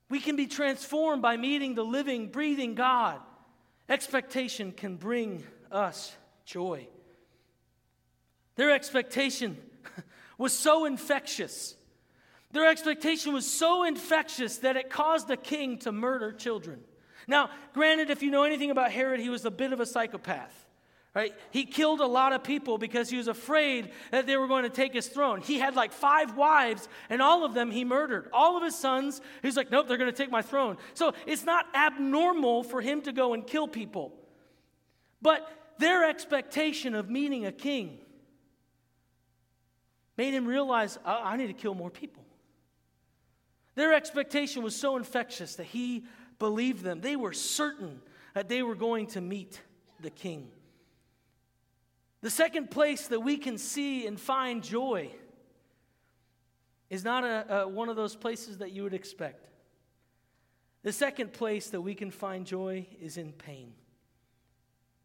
We 0.10 0.22
can 0.22 0.38
be 0.38 0.48
transformed 0.48 1.22
by 1.22 1.36
meeting 1.36 1.76
the 1.76 1.84
living, 1.84 2.30
breathing 2.30 2.76
God. 2.76 3.20
Expectation 3.90 4.72
can 4.72 4.96
bring 4.96 5.44
us 5.70 6.16
joy. 6.46 6.88
Their 8.56 8.72
expectation 8.72 9.58
was 10.38 10.54
so 10.54 10.86
infectious. 10.86 11.76
Their 12.52 12.68
expectation 12.68 13.34
was 13.34 13.50
so 13.50 13.84
infectious 13.84 14.58
that 14.60 14.78
it 14.78 14.90
caused 14.90 15.28
the 15.28 15.38
king 15.38 15.78
to 15.80 15.92
murder 15.92 16.32
children. 16.32 16.82
Now, 17.28 17.50
granted, 17.74 18.10
if 18.10 18.22
you 18.22 18.32
know 18.32 18.44
anything 18.44 18.72
about 18.72 18.92
Herod, 18.92 19.20
he 19.20 19.30
was 19.30 19.46
a 19.46 19.52
bit 19.52 19.74
of 19.74 19.80
a 19.80 19.86
psychopath. 19.86 20.54
Right? 21.14 21.34
He 21.52 21.66
killed 21.66 22.02
a 22.02 22.06
lot 22.06 22.34
of 22.34 22.44
people 22.44 22.78
because 22.78 23.10
he 23.10 23.16
was 23.16 23.30
afraid 23.30 23.92
that 24.12 24.28
they 24.28 24.36
were 24.36 24.50
going 24.50 24.64
to 24.64 24.70
take 24.70 24.94
his 24.94 25.08
throne. 25.08 25.40
He 25.40 25.58
had 25.58 25.74
like 25.74 25.94
five 25.94 26.36
wives, 26.36 26.90
and 27.10 27.22
all 27.22 27.46
of 27.46 27.54
them 27.54 27.72
he 27.72 27.86
murdered. 27.86 28.30
All 28.34 28.58
of 28.58 28.64
his 28.64 28.76
sons, 28.76 29.22
he's 29.42 29.56
like, 29.56 29.72
nope, 29.72 29.88
they're 29.88 29.98
going 29.98 30.12
to 30.12 30.18
take 30.18 30.30
my 30.30 30.42
throne. 30.42 30.76
So 30.94 31.14
it's 31.26 31.46
not 31.46 31.68
abnormal 31.74 32.64
for 32.64 32.82
him 32.82 33.02
to 33.04 33.14
go 33.14 33.34
and 33.34 33.48
kill 33.48 33.66
people. 33.66 34.12
But 35.22 35.50
their 35.78 36.04
expectation 36.04 36.96
of 36.96 37.10
meeting 37.10 37.46
a 37.46 37.52
king 37.54 38.00
made 40.18 40.34
him 40.34 40.46
realize, 40.46 40.98
I, 41.06 41.34
I 41.34 41.38
need 41.38 41.48
to 41.48 41.54
kill 41.54 41.76
more 41.76 41.90
people. 41.90 42.24
Their 43.76 43.94
expectation 43.94 44.64
was 44.64 44.76
so 44.76 44.96
infectious 44.96 45.56
that 45.56 45.66
he 45.66 46.06
believed 46.40 46.84
them. 46.84 47.02
They 47.02 47.16
were 47.16 47.34
certain 47.34 48.02
that 48.34 48.48
they 48.50 48.64
were 48.64 48.76
going 48.76 49.08
to 49.08 49.22
meet 49.22 49.62
the 50.00 50.10
king. 50.10 50.50
The 52.22 52.30
second 52.30 52.72
place 52.72 53.08
that 53.10 53.20
we 53.20 53.38
can 53.38 53.58
see 53.58 54.08
and 54.08 54.20
find 54.20 54.64
joy 54.64 55.12
is 56.90 57.04
not 57.04 57.24
a, 57.24 57.62
a, 57.62 57.68
one 57.68 57.90
of 57.90 57.96
those 57.96 58.16
places 58.16 58.60
that 58.60 58.72
you 58.72 58.84
would 58.84 58.94
expect. 58.94 59.48
The 60.84 60.94
second 60.94 61.34
place 61.34 61.70
that 61.70 61.82
we 61.82 61.96
can 61.96 62.12
find 62.12 62.46
joy 62.46 62.88
is 63.02 63.18
in 63.18 63.32
pain. 63.32 63.74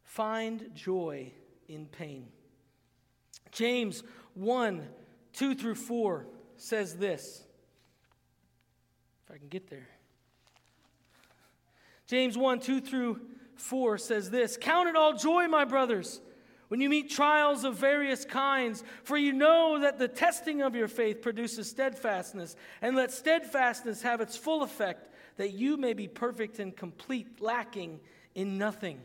Find 0.05 0.71
joy 0.75 1.33
in 1.69 1.87
pain. 1.87 2.29
James 3.51 4.03
1 4.35 4.87
2 5.35 5.55
through 5.55 5.75
4 5.75 6.27
says 6.57 6.97
this. 6.97 7.43
If 9.25 9.35
I 9.35 9.39
can 9.39 9.49
get 9.49 9.71
there. 9.71 9.89
James 12.07 12.37
1 12.37 12.61
2 12.61 12.81
through 12.81 13.21
4 13.55 13.99
says 13.99 14.31
this 14.31 14.57
Count 14.57 14.89
it 14.89 14.97
all 14.97 15.15
joy, 15.15 15.47
my 15.47 15.65
brothers, 15.65 16.21
when 16.69 16.81
you 16.81 16.89
meet 16.89 17.11
trials 17.11 17.65
of 17.65 17.77
various 17.77 18.25
kinds, 18.25 18.83
for 19.05 19.17
you 19.17 19.33
know 19.33 19.81
that 19.81 19.99
the 19.99 20.09
testing 20.09 20.63
of 20.63 20.75
your 20.75 20.89
faith 20.89 21.23
produces 21.23 21.71
steadfastness, 21.71 22.57
and 22.83 22.97
let 22.97 23.13
steadfastness 23.13 24.03
have 24.03 24.21
its 24.21 24.37
full 24.37 24.63
effect, 24.63 25.09
that 25.37 25.53
you 25.53 25.77
may 25.77 25.95
be 25.95 26.09
perfect 26.09 26.59
and 26.59 26.77
complete, 26.77 27.41
lacking 27.41 28.01
in 28.35 28.59
nothing. 28.59 29.01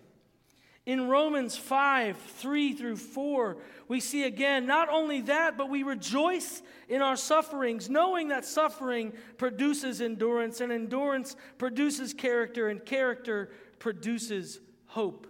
In 0.86 1.08
Romans 1.08 1.58
5 1.58 2.16
3 2.18 2.74
through 2.74 2.98
4, 2.98 3.58
we 3.88 4.00
see 4.00 4.24
again 4.24 4.68
not 4.68 4.88
only 4.90 5.22
that, 5.22 5.58
but 5.58 5.70
we 5.70 5.82
rejoice 5.82 6.62
in 6.88 7.02
our 7.02 7.16
sufferings, 7.16 7.90
knowing 7.90 8.28
that 8.28 8.46
suffering 8.46 9.14
produces 9.38 10.00
endurance, 10.00 10.62
and 10.62 10.72
endurance 10.72 11.36
produces 11.58 12.14
character, 12.14 12.70
and 12.70 12.86
character 12.86 13.50
produces 13.80 14.60
hope. 14.86 15.28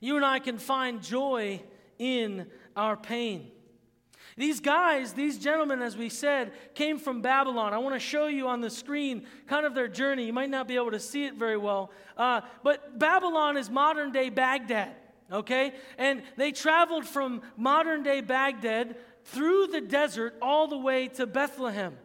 You 0.00 0.16
and 0.16 0.24
I 0.24 0.38
can 0.38 0.58
find 0.58 1.02
joy 1.02 1.62
in 1.98 2.46
our 2.76 2.96
pain. 2.96 3.50
These 4.36 4.60
guys, 4.60 5.12
these 5.12 5.38
gentlemen, 5.38 5.80
as 5.80 5.96
we 5.96 6.08
said, 6.08 6.52
came 6.74 6.98
from 6.98 7.22
Babylon. 7.22 7.72
I 7.72 7.78
want 7.78 7.94
to 7.94 8.00
show 8.00 8.26
you 8.26 8.48
on 8.48 8.60
the 8.60 8.70
screen 8.70 9.26
kind 9.46 9.64
of 9.64 9.74
their 9.74 9.86
journey. 9.86 10.26
You 10.26 10.32
might 10.32 10.50
not 10.50 10.66
be 10.66 10.74
able 10.74 10.90
to 10.90 10.98
see 10.98 11.24
it 11.24 11.34
very 11.34 11.56
well. 11.56 11.92
Uh, 12.16 12.40
but 12.64 12.98
Babylon 12.98 13.56
is 13.56 13.70
modern 13.70 14.10
day 14.10 14.30
Baghdad, 14.30 14.94
okay? 15.30 15.74
And 15.98 16.22
they 16.36 16.50
traveled 16.50 17.06
from 17.06 17.42
modern 17.56 18.02
day 18.02 18.22
Baghdad 18.22 18.96
through 19.24 19.68
the 19.68 19.80
desert 19.80 20.36
all 20.42 20.66
the 20.66 20.78
way 20.78 21.08
to 21.08 21.26
Bethlehem. 21.26 21.96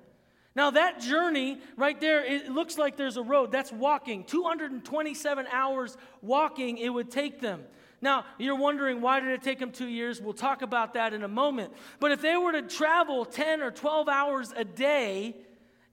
Now, 0.55 0.71
that 0.71 0.99
journey 0.99 1.59
right 1.77 1.99
there, 1.99 2.23
it 2.23 2.49
looks 2.49 2.77
like 2.77 2.95
there's 2.95 3.17
a 3.17 3.23
road. 3.23 3.51
That's 3.51 3.71
walking. 3.71 4.23
227 4.23 5.47
hours 5.51 5.97
walking 6.21 6.77
it 6.77 6.89
would 6.89 7.09
take 7.09 7.39
them. 7.39 7.63
Now, 8.01 8.25
you're 8.37 8.55
wondering 8.55 9.01
why 9.01 9.19
did 9.19 9.29
it 9.29 9.41
take 9.41 9.59
them 9.59 9.71
two 9.71 9.87
years? 9.87 10.21
We'll 10.21 10.33
talk 10.33 10.61
about 10.61 10.93
that 10.93 11.13
in 11.13 11.23
a 11.23 11.27
moment. 11.27 11.73
But 11.99 12.11
if 12.11 12.21
they 12.21 12.37
were 12.37 12.53
to 12.53 12.61
travel 12.61 13.25
10 13.25 13.61
or 13.61 13.71
12 13.71 14.07
hours 14.07 14.53
a 14.55 14.63
day, 14.63 15.35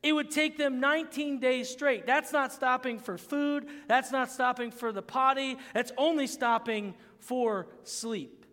it 0.03 0.13
would 0.13 0.31
take 0.31 0.57
them 0.57 0.79
19 0.79 1.41
days 1.41 1.69
straight. 1.69 2.07
That's 2.07 2.33
not 2.33 2.53
stopping 2.53 2.99
for 2.99 3.19
food, 3.19 3.67
that's 3.89 4.13
not 4.13 4.31
stopping 4.31 4.71
for 4.71 4.93
the 4.93 5.03
potty, 5.03 5.57
that's 5.75 5.91
only 5.99 6.29
stopping 6.29 6.95
for 7.19 7.67
sleep. 7.83 8.47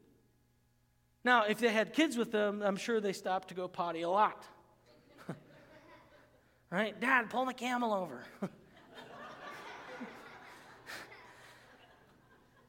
Now, 1.23 1.43
if 1.43 1.59
they 1.59 1.69
had 1.69 1.93
kids 1.93 2.17
with 2.17 2.31
them, 2.31 2.61
I'm 2.63 2.75
sure 2.75 2.99
they 2.99 3.13
stopped 3.13 3.49
to 3.49 3.53
go 3.53 3.67
potty 3.67 4.01
a 4.01 4.09
lot. 4.09 4.43
right? 6.69 6.99
Dad, 6.99 7.29
pull 7.29 7.45
the 7.45 7.53
camel 7.53 7.93
over. 7.93 8.23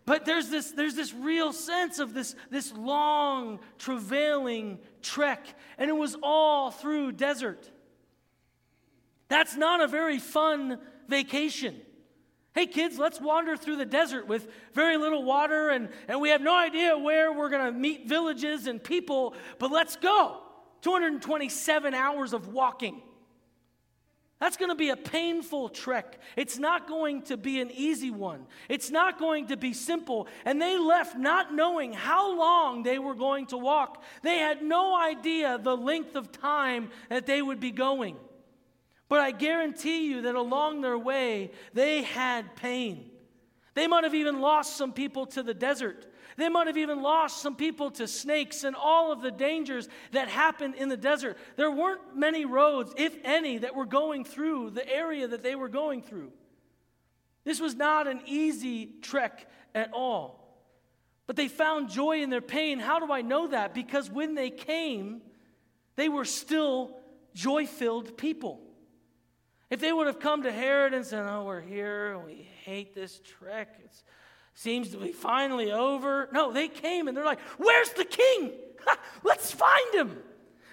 But 0.06 0.26
there's 0.26 0.50
this, 0.50 0.70
there's 0.72 0.94
this 0.94 1.14
real 1.14 1.52
sense 1.52 1.98
of 1.98 2.12
this, 2.12 2.34
this 2.50 2.72
long, 2.74 3.60
travailing 3.78 4.78
trek, 5.00 5.46
and 5.78 5.88
it 5.88 5.94
was 5.94 6.16
all 6.22 6.70
through 6.70 7.12
desert. 7.12 7.70
That's 9.28 9.56
not 9.56 9.80
a 9.80 9.86
very 9.86 10.18
fun 10.18 10.78
vacation. 11.08 11.80
Hey, 12.54 12.66
kids, 12.66 12.98
let's 12.98 13.20
wander 13.20 13.56
through 13.56 13.76
the 13.76 13.86
desert 13.86 14.28
with 14.28 14.46
very 14.74 14.96
little 14.96 15.24
water, 15.24 15.70
and, 15.70 15.88
and 16.06 16.20
we 16.20 16.28
have 16.28 16.40
no 16.40 16.54
idea 16.54 16.96
where 16.96 17.32
we're 17.32 17.48
going 17.48 17.72
to 17.72 17.78
meet 17.78 18.06
villages 18.06 18.66
and 18.66 18.82
people, 18.82 19.34
but 19.58 19.72
let's 19.72 19.96
go. 19.96 20.40
227 20.82 21.94
hours 21.94 22.34
of 22.34 22.52
walking. 22.52 23.02
That's 24.44 24.58
going 24.58 24.68
to 24.68 24.74
be 24.74 24.90
a 24.90 24.96
painful 24.96 25.70
trek. 25.70 26.20
It's 26.36 26.58
not 26.58 26.86
going 26.86 27.22
to 27.22 27.38
be 27.38 27.62
an 27.62 27.70
easy 27.70 28.10
one. 28.10 28.44
It's 28.68 28.90
not 28.90 29.18
going 29.18 29.46
to 29.46 29.56
be 29.56 29.72
simple. 29.72 30.28
And 30.44 30.60
they 30.60 30.76
left 30.76 31.16
not 31.16 31.54
knowing 31.54 31.94
how 31.94 32.36
long 32.36 32.82
they 32.82 32.98
were 32.98 33.14
going 33.14 33.46
to 33.46 33.56
walk. 33.56 34.02
They 34.22 34.36
had 34.36 34.62
no 34.62 34.94
idea 34.94 35.56
the 35.56 35.74
length 35.74 36.14
of 36.14 36.30
time 36.30 36.90
that 37.08 37.24
they 37.24 37.40
would 37.40 37.58
be 37.58 37.70
going. 37.70 38.18
But 39.08 39.20
I 39.20 39.30
guarantee 39.30 40.08
you 40.08 40.20
that 40.20 40.34
along 40.34 40.82
their 40.82 40.98
way, 40.98 41.50
they 41.72 42.02
had 42.02 42.54
pain. 42.54 43.12
They 43.74 43.86
might 43.86 44.04
have 44.04 44.14
even 44.14 44.40
lost 44.40 44.76
some 44.76 44.92
people 44.92 45.26
to 45.26 45.42
the 45.42 45.54
desert. 45.54 46.06
They 46.36 46.48
might 46.48 46.66
have 46.66 46.76
even 46.76 47.02
lost 47.02 47.42
some 47.42 47.54
people 47.54 47.90
to 47.92 48.08
snakes 48.08 48.64
and 48.64 48.74
all 48.74 49.12
of 49.12 49.20
the 49.20 49.30
dangers 49.30 49.88
that 50.12 50.28
happened 50.28 50.74
in 50.74 50.88
the 50.88 50.96
desert. 50.96 51.36
There 51.56 51.70
weren't 51.70 52.16
many 52.16 52.44
roads, 52.44 52.92
if 52.96 53.16
any, 53.24 53.58
that 53.58 53.74
were 53.74 53.86
going 53.86 54.24
through 54.24 54.70
the 54.70 54.88
area 54.88 55.28
that 55.28 55.42
they 55.42 55.54
were 55.54 55.68
going 55.68 56.02
through. 56.02 56.32
This 57.44 57.60
was 57.60 57.74
not 57.74 58.06
an 58.08 58.22
easy 58.26 58.94
trek 59.02 59.48
at 59.74 59.92
all. 59.92 60.40
But 61.26 61.36
they 61.36 61.48
found 61.48 61.88
joy 61.88 62.22
in 62.22 62.30
their 62.30 62.40
pain. 62.40 62.78
How 62.78 62.98
do 63.04 63.12
I 63.12 63.22
know 63.22 63.48
that? 63.48 63.74
Because 63.74 64.10
when 64.10 64.34
they 64.34 64.50
came, 64.50 65.22
they 65.96 66.08
were 66.08 66.24
still 66.24 66.96
joy 67.34 67.66
filled 67.66 68.16
people. 68.16 68.60
If 69.70 69.80
they 69.80 69.92
would 69.92 70.06
have 70.06 70.20
come 70.20 70.42
to 70.42 70.52
Herod 70.52 70.94
and 70.94 71.04
said, 71.04 71.26
Oh, 71.26 71.44
we're 71.44 71.60
here 71.60 72.18
we 72.18 72.48
hate 72.64 72.94
this 72.94 73.20
trek, 73.38 73.76
it 73.82 74.02
seems 74.54 74.90
to 74.90 74.98
be 74.98 75.12
finally 75.12 75.72
over. 75.72 76.28
No, 76.32 76.52
they 76.52 76.68
came 76.68 77.08
and 77.08 77.16
they're 77.16 77.24
like, 77.24 77.40
Where's 77.58 77.90
the 77.90 78.04
king? 78.04 78.52
Let's 79.24 79.50
find 79.50 79.94
him. 79.94 80.16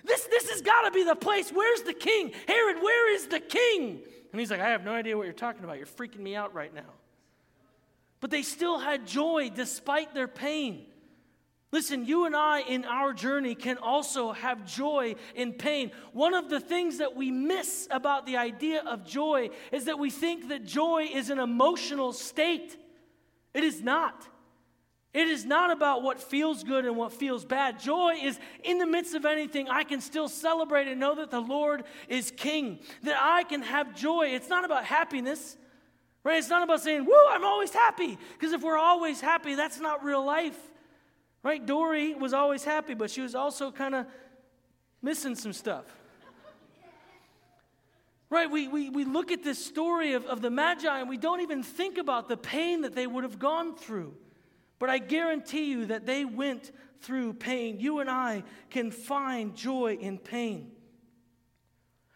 This, 0.03 0.23
this 0.25 0.49
has 0.49 0.61
got 0.61 0.83
to 0.83 0.91
be 0.91 1.03
the 1.03 1.15
place. 1.15 1.51
Where's 1.51 1.83
the 1.83 1.93
king? 1.93 2.31
Herod, 2.47 2.81
where 2.81 3.13
is 3.13 3.27
the 3.27 3.39
king? 3.39 4.01
And 4.31 4.39
he's 4.39 4.49
like, 4.49 4.61
I 4.61 4.69
have 4.69 4.83
no 4.83 4.93
idea 4.93 5.15
what 5.15 5.23
you're 5.23 5.33
talking 5.33 5.63
about. 5.63 5.77
You're 5.77 5.85
freaking 5.85 6.19
me 6.19 6.35
out 6.35 6.53
right 6.53 6.73
now. 6.73 6.81
But 8.19 8.31
they 8.31 8.41
still 8.43 8.79
had 8.79 9.05
joy 9.05 9.51
despite 9.53 10.13
their 10.13 10.27
pain. 10.27 10.85
Listen, 11.71 12.05
you 12.05 12.25
and 12.25 12.35
I 12.35 12.61
in 12.61 12.83
our 12.83 13.13
journey 13.13 13.55
can 13.55 13.77
also 13.77 14.33
have 14.33 14.65
joy 14.65 15.15
in 15.35 15.53
pain. 15.53 15.91
One 16.11 16.33
of 16.33 16.49
the 16.49 16.59
things 16.59 16.97
that 16.97 17.15
we 17.15 17.31
miss 17.31 17.87
about 17.89 18.25
the 18.25 18.35
idea 18.35 18.83
of 18.85 19.05
joy 19.05 19.51
is 19.71 19.85
that 19.85 19.97
we 19.97 20.09
think 20.09 20.49
that 20.49 20.65
joy 20.65 21.09
is 21.13 21.29
an 21.29 21.39
emotional 21.39 22.11
state. 22.11 22.77
It 23.53 23.63
is 23.63 23.81
not. 23.81 24.27
It 25.13 25.27
is 25.27 25.45
not 25.45 25.71
about 25.71 26.03
what 26.03 26.21
feels 26.21 26.63
good 26.63 26.85
and 26.85 26.97
what 26.97 27.13
feels 27.13 27.45
bad. 27.45 27.79
Joy 27.79 28.15
is 28.21 28.37
in 28.63 28.77
the 28.77 28.85
midst 28.85 29.13
of 29.13 29.25
anything, 29.25 29.69
I 29.69 29.83
can 29.83 30.01
still 30.01 30.27
celebrate 30.29 30.87
and 30.87 30.99
know 30.99 31.15
that 31.15 31.31
the 31.31 31.41
Lord 31.41 31.83
is 32.07 32.31
King, 32.31 32.79
that 33.03 33.17
I 33.21 33.43
can 33.43 33.61
have 33.61 33.95
joy. 33.95 34.27
It's 34.27 34.47
not 34.47 34.63
about 34.63 34.85
happiness, 34.85 35.57
right? 36.23 36.37
It's 36.37 36.49
not 36.49 36.63
about 36.63 36.81
saying, 36.81 37.05
Woo, 37.05 37.27
I'm 37.29 37.43
always 37.43 37.73
happy. 37.73 38.17
Because 38.33 38.53
if 38.53 38.61
we're 38.61 38.77
always 38.77 39.19
happy, 39.19 39.55
that's 39.55 39.81
not 39.81 40.03
real 40.03 40.23
life, 40.23 40.57
right? 41.43 41.65
Dory 41.65 42.13
was 42.13 42.33
always 42.33 42.63
happy, 42.63 42.93
but 42.93 43.11
she 43.11 43.21
was 43.21 43.35
also 43.35 43.71
kind 43.71 43.95
of 43.95 44.05
missing 45.01 45.35
some 45.35 45.53
stuff. 45.53 45.85
Right? 48.29 48.49
We, 48.49 48.69
we, 48.69 48.89
we 48.89 49.03
look 49.03 49.29
at 49.31 49.43
this 49.43 49.63
story 49.63 50.13
of, 50.13 50.25
of 50.25 50.41
the 50.41 50.49
Magi 50.49 50.99
and 50.99 51.09
we 51.09 51.17
don't 51.17 51.41
even 51.41 51.63
think 51.63 51.97
about 51.97 52.29
the 52.29 52.37
pain 52.37 52.81
that 52.81 52.95
they 52.95 53.05
would 53.05 53.25
have 53.25 53.39
gone 53.39 53.75
through. 53.75 54.15
But 54.79 54.89
I 54.89 54.99
guarantee 54.99 55.65
you 55.65 55.87
that 55.87 56.05
they 56.05 56.23
went 56.23 56.71
through 57.01 57.33
pain. 57.33 57.79
You 57.79 57.99
and 57.99 58.09
I 58.09 58.43
can 58.69 58.89
find 58.89 59.55
joy 59.55 59.97
in 59.99 60.17
pain. 60.17 60.71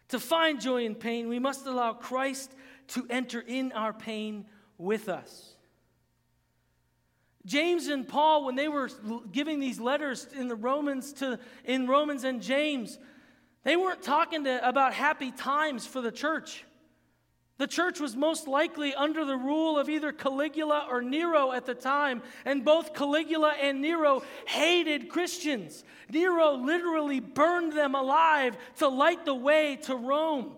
To 0.09 0.19
find 0.19 0.61
joy 0.61 0.85
in 0.85 0.95
pain, 0.95 1.27
we 1.27 1.39
must 1.39 1.65
allow 1.65 1.93
Christ 1.93 2.51
to 2.89 3.05
enter 3.09 3.41
in 3.41 3.71
our 3.73 3.91
pain 3.91 4.45
with 4.77 5.09
us. 5.09 5.54
James 7.45 7.87
and 7.87 8.07
Paul, 8.07 8.45
when 8.45 8.55
they 8.55 8.67
were 8.67 8.89
giving 9.31 9.59
these 9.59 9.79
letters 9.79 10.27
in 10.35 10.47
the 10.47 10.55
Romans 10.55 11.13
to 11.13 11.39
in 11.63 11.87
Romans 11.87 12.23
and 12.23 12.41
James, 12.41 12.97
they 13.63 13.75
weren't 13.75 14.01
talking 14.01 14.43
to, 14.45 14.67
about 14.67 14.93
happy 14.93 15.31
times 15.31 15.85
for 15.85 16.01
the 16.01 16.11
church. 16.11 16.65
The 17.57 17.67
church 17.67 18.01
was 18.01 18.15
most 18.17 18.47
likely 18.47 18.93
under 18.93 19.23
the 19.23 19.37
rule 19.37 19.79
of 19.79 19.87
either 19.87 20.11
Caligula 20.11 20.87
or 20.89 21.01
Nero 21.01 21.53
at 21.53 21.65
the 21.65 21.73
time, 21.73 22.21
and 22.43 22.65
both 22.65 22.93
Caligula 22.93 23.53
and 23.61 23.81
Nero 23.81 24.23
hated 24.45 25.07
Christians. 25.07 25.83
Nero 26.09 26.55
literally 26.55 27.21
burned 27.21 27.71
them 27.71 27.95
alive 27.95 28.57
to 28.77 28.89
light 28.89 29.23
the 29.23 29.35
way 29.35 29.77
to 29.83 29.95
Rome. 29.95 30.57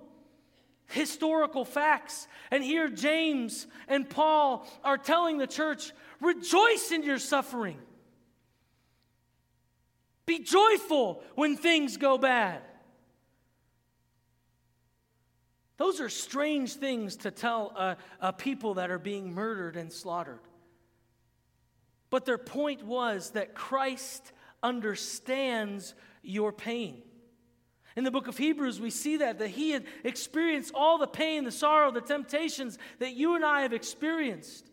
Historical 0.88 1.66
facts. 1.66 2.28
And 2.50 2.64
here 2.64 2.90
James 2.90 3.68
and 3.88 4.10
Paul 4.10 4.66
are 4.84 4.98
telling 4.98 5.38
the 5.38 5.46
church 5.46 5.92
rejoice 6.22 6.92
in 6.92 7.04
your 7.04 7.20
suffering, 7.20 7.78
be 10.26 10.40
joyful 10.40 11.24
when 11.36 11.56
things 11.56 11.98
go 11.98 12.18
bad. 12.18 12.62
Those 15.78 16.02
are 16.02 16.10
strange 16.10 16.74
things 16.74 17.18
to 17.18 17.32
tell 17.32 17.72
a, 17.78 17.98
a, 18.20 18.34
people 18.34 18.76
that 18.76 18.90
are 18.90 19.00
being 19.00 19.34
murdered 19.34 19.78
and 19.78 19.94
slaughtered. 19.94 20.40
But 22.10 22.26
their 22.26 22.40
point 22.40 22.84
was 22.84 23.32
that 23.32 23.54
Christ 23.54 24.32
understands 24.64 25.94
your 26.24 26.52
pain. 26.52 27.04
In 27.96 28.04
the 28.04 28.12
book 28.12 28.28
of 28.28 28.38
Hebrews, 28.38 28.80
we 28.80 28.90
see 28.90 29.18
that, 29.18 29.40
that 29.40 29.50
he 29.50 29.72
had 29.72 29.86
experienced 30.04 30.72
all 30.74 30.98
the 30.98 31.08
pain, 31.08 31.44
the 31.44 31.52
sorrow, 31.52 31.92
the 31.92 32.02
temptations 32.02 32.78
that 33.00 33.16
you 33.16 33.36
and 33.36 33.46
I 33.46 33.62
have 33.62 33.74
experienced. 33.74 34.70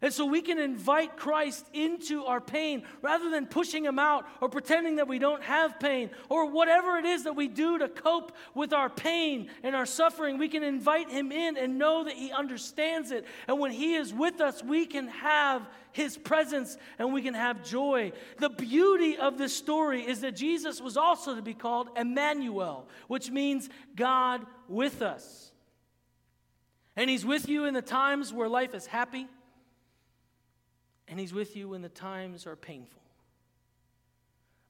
And 0.00 0.12
so 0.12 0.26
we 0.26 0.42
can 0.42 0.58
invite 0.58 1.16
Christ 1.16 1.66
into 1.72 2.24
our 2.24 2.40
pain 2.40 2.84
rather 3.02 3.30
than 3.30 3.46
pushing 3.46 3.84
him 3.84 3.98
out 3.98 4.26
or 4.40 4.48
pretending 4.48 4.96
that 4.96 5.08
we 5.08 5.18
don't 5.18 5.42
have 5.42 5.80
pain 5.80 6.10
or 6.28 6.46
whatever 6.46 6.98
it 6.98 7.04
is 7.04 7.24
that 7.24 7.34
we 7.34 7.48
do 7.48 7.78
to 7.78 7.88
cope 7.88 8.32
with 8.54 8.72
our 8.72 8.88
pain 8.88 9.50
and 9.64 9.74
our 9.74 9.86
suffering. 9.86 10.38
We 10.38 10.48
can 10.48 10.62
invite 10.62 11.10
him 11.10 11.32
in 11.32 11.56
and 11.56 11.78
know 11.78 12.04
that 12.04 12.12
he 12.12 12.30
understands 12.30 13.10
it. 13.10 13.26
And 13.48 13.58
when 13.58 13.72
he 13.72 13.94
is 13.94 14.14
with 14.14 14.40
us, 14.40 14.62
we 14.62 14.86
can 14.86 15.08
have 15.08 15.68
his 15.90 16.16
presence 16.16 16.76
and 17.00 17.12
we 17.12 17.22
can 17.22 17.34
have 17.34 17.64
joy. 17.64 18.12
The 18.38 18.50
beauty 18.50 19.16
of 19.16 19.36
this 19.36 19.56
story 19.56 20.06
is 20.06 20.20
that 20.20 20.36
Jesus 20.36 20.80
was 20.80 20.96
also 20.96 21.34
to 21.34 21.42
be 21.42 21.54
called 21.54 21.88
Emmanuel, 21.96 22.86
which 23.08 23.32
means 23.32 23.68
God 23.96 24.46
with 24.68 25.02
us. 25.02 25.50
And 26.94 27.10
he's 27.10 27.26
with 27.26 27.48
you 27.48 27.64
in 27.64 27.74
the 27.74 27.82
times 27.82 28.32
where 28.32 28.48
life 28.48 28.74
is 28.74 28.86
happy 28.86 29.26
and 31.08 31.18
He's 31.18 31.32
with 31.32 31.56
you 31.56 31.70
when 31.70 31.82
the 31.82 31.88
times 31.88 32.46
are 32.46 32.56
painful. 32.56 33.00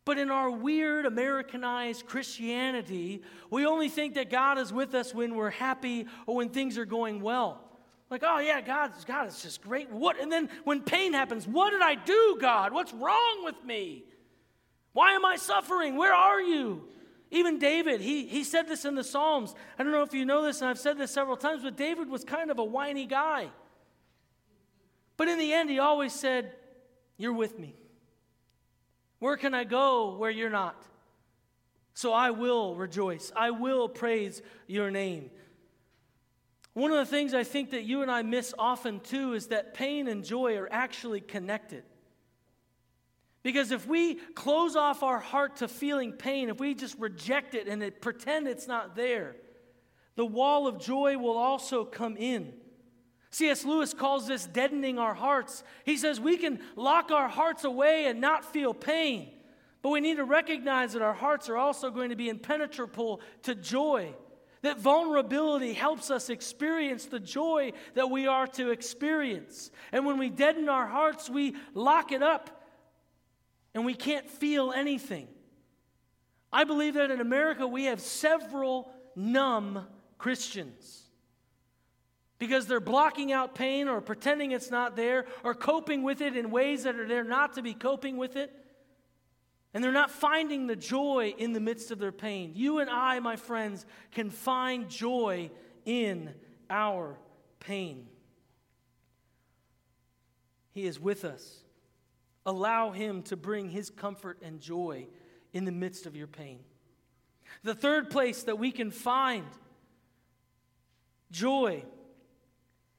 But 0.04 0.18
in 0.18 0.30
our 0.30 0.50
weird 0.50 1.04
Americanized 1.04 2.06
Christianity, 2.06 3.22
we 3.50 3.66
only 3.66 3.90
think 3.90 4.14
that 4.14 4.30
God 4.30 4.56
is 4.56 4.72
with 4.72 4.94
us 4.94 5.14
when 5.14 5.34
we're 5.34 5.50
happy 5.50 6.06
or 6.26 6.36
when 6.36 6.48
things 6.48 6.78
are 6.78 6.86
going 6.86 7.20
well. 7.20 7.62
Like, 8.08 8.22
oh 8.24 8.38
yeah, 8.38 8.62
God, 8.62 8.92
God 9.06 9.28
is 9.28 9.42
just 9.42 9.60
great. 9.60 9.90
What? 9.90 10.18
And 10.18 10.32
then 10.32 10.48
when 10.64 10.80
pain 10.80 11.12
happens, 11.12 11.46
what 11.46 11.70
did 11.72 11.82
I 11.82 11.94
do, 11.94 12.38
God? 12.40 12.72
What's 12.72 12.94
wrong 12.94 13.44
with 13.44 13.62
me? 13.64 14.04
Why 14.94 15.12
am 15.12 15.26
I 15.26 15.36
suffering? 15.36 15.96
Where 15.96 16.14
are 16.14 16.40
you? 16.40 16.88
Even 17.30 17.58
David, 17.58 18.00
he, 18.00 18.26
he 18.26 18.44
said 18.44 18.66
this 18.66 18.86
in 18.86 18.94
the 18.94 19.04
Psalms. 19.04 19.54
I 19.78 19.82
don't 19.82 19.92
know 19.92 20.02
if 20.02 20.14
you 20.14 20.24
know 20.24 20.42
this, 20.42 20.62
and 20.62 20.70
I've 20.70 20.78
said 20.78 20.96
this 20.96 21.10
several 21.10 21.36
times, 21.36 21.62
but 21.62 21.76
David 21.76 22.08
was 22.08 22.24
kind 22.24 22.50
of 22.50 22.58
a 22.58 22.64
whiny 22.64 23.04
guy. 23.04 23.48
But 25.18 25.28
in 25.28 25.38
the 25.38 25.52
end, 25.52 25.68
he 25.68 25.78
always 25.78 26.14
said, 26.14 26.52
You're 27.18 27.34
with 27.34 27.58
me. 27.58 27.74
Where 29.18 29.36
can 29.36 29.52
I 29.52 29.64
go 29.64 30.16
where 30.16 30.30
you're 30.30 30.48
not? 30.48 30.80
So 31.92 32.12
I 32.12 32.30
will 32.30 32.76
rejoice. 32.76 33.32
I 33.36 33.50
will 33.50 33.88
praise 33.88 34.40
your 34.68 34.90
name. 34.90 35.30
One 36.72 36.92
of 36.92 36.98
the 36.98 37.06
things 37.06 37.34
I 37.34 37.42
think 37.42 37.72
that 37.72 37.82
you 37.82 38.02
and 38.02 38.10
I 38.10 38.22
miss 38.22 38.54
often 38.56 39.00
too 39.00 39.34
is 39.34 39.48
that 39.48 39.74
pain 39.74 40.06
and 40.06 40.24
joy 40.24 40.56
are 40.56 40.68
actually 40.70 41.20
connected. 41.20 41.82
Because 43.42 43.72
if 43.72 43.88
we 43.88 44.14
close 44.14 44.76
off 44.76 45.02
our 45.02 45.18
heart 45.18 45.56
to 45.56 45.66
feeling 45.66 46.12
pain, 46.12 46.48
if 46.48 46.60
we 46.60 46.74
just 46.74 46.96
reject 46.98 47.56
it 47.56 47.66
and 47.66 47.82
it, 47.82 48.00
pretend 48.00 48.46
it's 48.46 48.68
not 48.68 48.94
there, 48.94 49.34
the 50.14 50.26
wall 50.26 50.68
of 50.68 50.78
joy 50.78 51.18
will 51.18 51.36
also 51.36 51.84
come 51.84 52.16
in. 52.16 52.52
C.S. 53.30 53.64
Lewis 53.64 53.92
calls 53.92 54.26
this 54.26 54.46
deadening 54.46 54.98
our 54.98 55.14
hearts. 55.14 55.62
He 55.84 55.96
says 55.96 56.20
we 56.20 56.36
can 56.36 56.60
lock 56.76 57.10
our 57.10 57.28
hearts 57.28 57.64
away 57.64 58.06
and 58.06 58.20
not 58.20 58.44
feel 58.44 58.72
pain, 58.72 59.30
but 59.82 59.90
we 59.90 60.00
need 60.00 60.16
to 60.16 60.24
recognize 60.24 60.94
that 60.94 61.02
our 61.02 61.14
hearts 61.14 61.48
are 61.48 61.56
also 61.56 61.90
going 61.90 62.10
to 62.10 62.16
be 62.16 62.28
impenetrable 62.28 63.20
to 63.42 63.54
joy. 63.54 64.14
That 64.62 64.80
vulnerability 64.80 65.72
helps 65.72 66.10
us 66.10 66.30
experience 66.30 67.06
the 67.06 67.20
joy 67.20 67.72
that 67.94 68.10
we 68.10 68.26
are 68.26 68.46
to 68.48 68.70
experience. 68.70 69.70
And 69.92 70.04
when 70.04 70.18
we 70.18 70.30
deaden 70.30 70.68
our 70.68 70.86
hearts, 70.86 71.30
we 71.30 71.54
lock 71.74 72.12
it 72.12 72.22
up 72.22 72.64
and 73.74 73.84
we 73.84 73.94
can't 73.94 74.28
feel 74.28 74.72
anything. 74.72 75.28
I 76.50 76.64
believe 76.64 76.94
that 76.94 77.10
in 77.10 77.20
America 77.20 77.66
we 77.66 77.84
have 77.84 78.00
several 78.00 78.90
numb 79.14 79.86
Christians 80.16 81.07
because 82.38 82.66
they're 82.66 82.80
blocking 82.80 83.32
out 83.32 83.54
pain 83.54 83.88
or 83.88 84.00
pretending 84.00 84.52
it's 84.52 84.70
not 84.70 84.96
there 84.96 85.26
or 85.42 85.54
coping 85.54 86.02
with 86.02 86.20
it 86.20 86.36
in 86.36 86.50
ways 86.50 86.84
that 86.84 86.96
are 86.96 87.08
there 87.08 87.24
not 87.24 87.54
to 87.54 87.62
be 87.62 87.74
coping 87.74 88.16
with 88.16 88.36
it. 88.36 88.54
And 89.74 89.84
they're 89.84 89.92
not 89.92 90.10
finding 90.10 90.66
the 90.66 90.76
joy 90.76 91.34
in 91.36 91.52
the 91.52 91.60
midst 91.60 91.90
of 91.90 91.98
their 91.98 92.12
pain. 92.12 92.52
You 92.54 92.78
and 92.78 92.88
I, 92.88 93.20
my 93.20 93.36
friends, 93.36 93.84
can 94.12 94.30
find 94.30 94.88
joy 94.88 95.50
in 95.84 96.32
our 96.70 97.18
pain. 97.60 98.06
He 100.72 100.86
is 100.86 100.98
with 100.98 101.24
us. 101.24 101.58
Allow 102.46 102.92
Him 102.92 103.22
to 103.24 103.36
bring 103.36 103.68
His 103.68 103.90
comfort 103.90 104.38
and 104.42 104.60
joy 104.60 105.08
in 105.52 105.64
the 105.64 105.72
midst 105.72 106.06
of 106.06 106.16
your 106.16 106.28
pain. 106.28 106.60
The 107.62 107.74
third 107.74 108.10
place 108.10 108.44
that 108.44 108.58
we 108.58 108.70
can 108.70 108.90
find 108.90 109.46
joy 111.30 111.84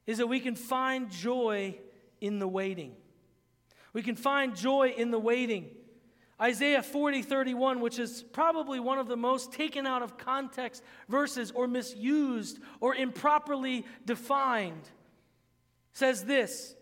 is 0.10 0.18
that 0.18 0.26
we 0.26 0.40
can 0.40 0.56
find 0.56 1.12
joy 1.12 1.78
in 2.20 2.40
the 2.40 2.48
waiting. 2.48 2.96
We 3.94 4.02
can 4.02 4.16
find 4.16 4.56
joy 4.56 4.96
in 4.98 5.12
the 5.12 5.20
waiting. 5.20 5.70
Isaiah 6.42 6.82
40, 6.82 7.22
31, 7.22 7.80
which 7.80 8.00
is 8.00 8.24
probably 8.24 8.80
one 8.80 8.98
of 8.98 9.08
the 9.08 9.16
most 9.16 9.54
taken 9.54 9.86
out 9.86 10.02
of 10.02 10.18
context 10.18 10.82
verses 11.08 11.52
or 11.52 11.68
misused 11.68 12.58
or 12.80 12.96
improperly 12.96 13.86
defined, 14.04 14.82
says 15.94 16.24
this. 16.24 16.74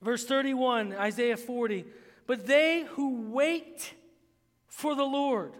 Verse 0.00 0.24
31, 0.24 0.92
Isaiah 0.92 1.36
40. 1.36 1.86
But 2.28 2.46
they 2.46 2.84
who 2.90 3.32
wait 3.32 3.94
for 4.68 4.94
the 4.94 5.02
Lord 5.02 5.54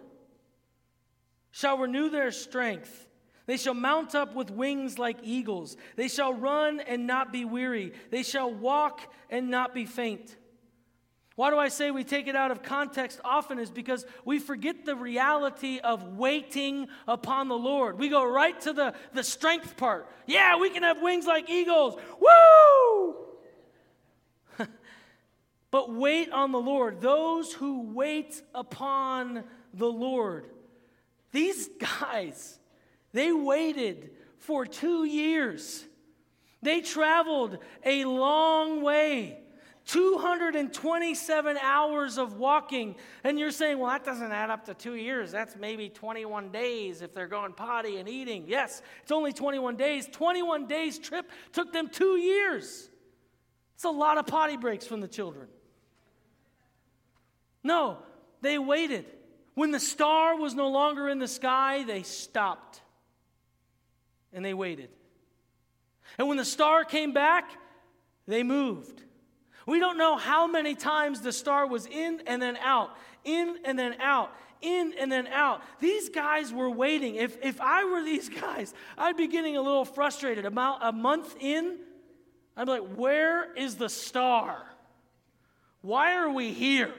shall 1.51 1.77
renew 1.77 2.09
their 2.09 2.31
strength. 2.31 3.09
They 3.45 3.57
shall 3.57 3.73
mount 3.73 4.15
up 4.15 4.35
with 4.35 4.51
wings 4.51 4.97
like 4.97 5.17
eagles. 5.21 5.75
They 5.95 6.07
shall 6.07 6.33
run 6.33 6.79
and 6.79 7.05
not 7.05 7.33
be 7.33 7.43
weary. 7.43 7.93
They 8.09 8.23
shall 8.23 8.53
walk 8.53 9.01
and 9.29 9.49
not 9.49 9.73
be 9.73 9.85
faint. 9.85 10.37
Why 11.35 11.49
do 11.49 11.57
I 11.57 11.69
say 11.69 11.89
we 11.89 12.03
take 12.03 12.27
it 12.27 12.35
out 12.35 12.51
of 12.51 12.61
context 12.61 13.19
often? 13.25 13.57
Is 13.57 13.71
because 13.71 14.05
we 14.23 14.37
forget 14.37 14.85
the 14.85 14.95
reality 14.95 15.79
of 15.79 16.15
waiting 16.15 16.87
upon 17.07 17.47
the 17.47 17.57
Lord. 17.57 17.97
We 17.97 18.07
go 18.09 18.23
right 18.23 18.59
to 18.61 18.71
the, 18.71 18.93
the 19.13 19.23
strength 19.23 19.75
part. 19.75 20.07
Yeah, 20.27 20.57
we 20.57 20.69
can 20.69 20.83
have 20.83 21.01
wings 21.01 21.25
like 21.25 21.49
eagles. 21.49 21.99
Woo! 22.19 23.15
but 25.71 25.91
wait 25.91 26.31
on 26.31 26.51
the 26.51 26.61
Lord. 26.61 27.01
Those 27.01 27.51
who 27.51 27.81
wait 27.81 28.39
upon 28.53 29.43
the 29.73 29.91
Lord. 29.91 30.45
These 31.31 31.67
guys, 32.01 32.59
they 33.13 33.31
waited 33.31 34.11
for 34.37 34.65
two 34.65 35.05
years. 35.05 35.85
They 36.61 36.81
traveled 36.81 37.59
a 37.85 38.05
long 38.05 38.81
way. 38.81 39.39
227 39.85 41.57
hours 41.57 42.17
of 42.17 42.37
walking. 42.37 42.95
And 43.23 43.37
you're 43.37 43.51
saying, 43.51 43.79
well, 43.79 43.91
that 43.91 44.05
doesn't 44.05 44.31
add 44.31 44.49
up 44.49 44.65
to 44.65 44.73
two 44.73 44.95
years. 44.95 45.31
That's 45.31 45.55
maybe 45.57 45.89
21 45.89 46.51
days 46.51 47.01
if 47.01 47.13
they're 47.13 47.27
going 47.27 47.53
potty 47.53 47.97
and 47.97 48.07
eating. 48.07 48.45
Yes, 48.47 48.81
it's 49.01 49.11
only 49.11 49.33
21 49.33 49.75
days. 49.75 50.07
21 50.07 50.67
days 50.67 50.99
trip 50.99 51.29
took 51.51 51.73
them 51.73 51.89
two 51.89 52.17
years. 52.17 52.89
It's 53.75 53.83
a 53.83 53.89
lot 53.89 54.17
of 54.17 54.25
potty 54.25 54.55
breaks 54.55 54.87
from 54.87 55.01
the 55.01 55.07
children. 55.07 55.47
No, 57.61 57.97
they 58.41 58.57
waited. 58.57 59.05
When 59.53 59.71
the 59.71 59.79
star 59.79 60.37
was 60.37 60.55
no 60.55 60.69
longer 60.69 61.09
in 61.09 61.19
the 61.19 61.27
sky, 61.27 61.83
they 61.83 62.03
stopped 62.03 62.82
and 64.33 64.43
they 64.43 64.53
waited. 64.53 64.89
And 66.17 66.27
when 66.27 66.37
the 66.37 66.45
star 66.45 66.83
came 66.83 67.13
back, 67.13 67.49
they 68.27 68.43
moved. 68.43 69.01
We 69.65 69.79
don't 69.79 69.97
know 69.97 70.17
how 70.17 70.47
many 70.47 70.75
times 70.75 71.21
the 71.21 71.31
star 71.31 71.67
was 71.67 71.85
in 71.85 72.21
and 72.27 72.41
then 72.41 72.57
out, 72.57 72.91
in 73.23 73.57
and 73.63 73.79
then 73.79 73.95
out, 73.99 74.31
in 74.61 74.93
and 74.99 75.11
then 75.11 75.27
out. 75.27 75.61
These 75.79 76.09
guys 76.09 76.51
were 76.51 76.69
waiting. 76.69 77.15
If, 77.15 77.37
if 77.41 77.61
I 77.61 77.85
were 77.85 78.03
these 78.03 78.29
guys, 78.29 78.73
I'd 78.97 79.17
be 79.17 79.27
getting 79.27 79.55
a 79.55 79.61
little 79.61 79.85
frustrated. 79.85 80.45
About 80.45 80.79
a 80.81 80.91
month 80.91 81.35
in, 81.39 81.77
I'd 82.57 82.65
be 82.65 82.71
like, 82.71 82.95
where 82.95 83.53
is 83.53 83.75
the 83.75 83.89
star? 83.89 84.63
Why 85.81 86.15
are 86.15 86.29
we 86.29 86.53
here? 86.53 86.93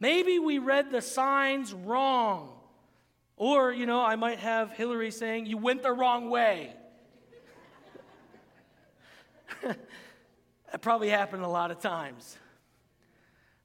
Maybe 0.00 0.38
we 0.38 0.58
read 0.58 0.90
the 0.90 1.00
signs 1.00 1.72
wrong. 1.72 2.53
Or, 3.44 3.70
you 3.74 3.84
know, 3.84 4.00
I 4.00 4.16
might 4.16 4.38
have 4.38 4.72
Hillary 4.72 5.10
saying, 5.10 5.44
You 5.44 5.58
went 5.58 5.82
the 5.82 5.92
wrong 5.92 6.30
way. 6.30 6.72
that 9.62 10.80
probably 10.80 11.10
happened 11.10 11.44
a 11.44 11.48
lot 11.48 11.70
of 11.70 11.78
times. 11.78 12.38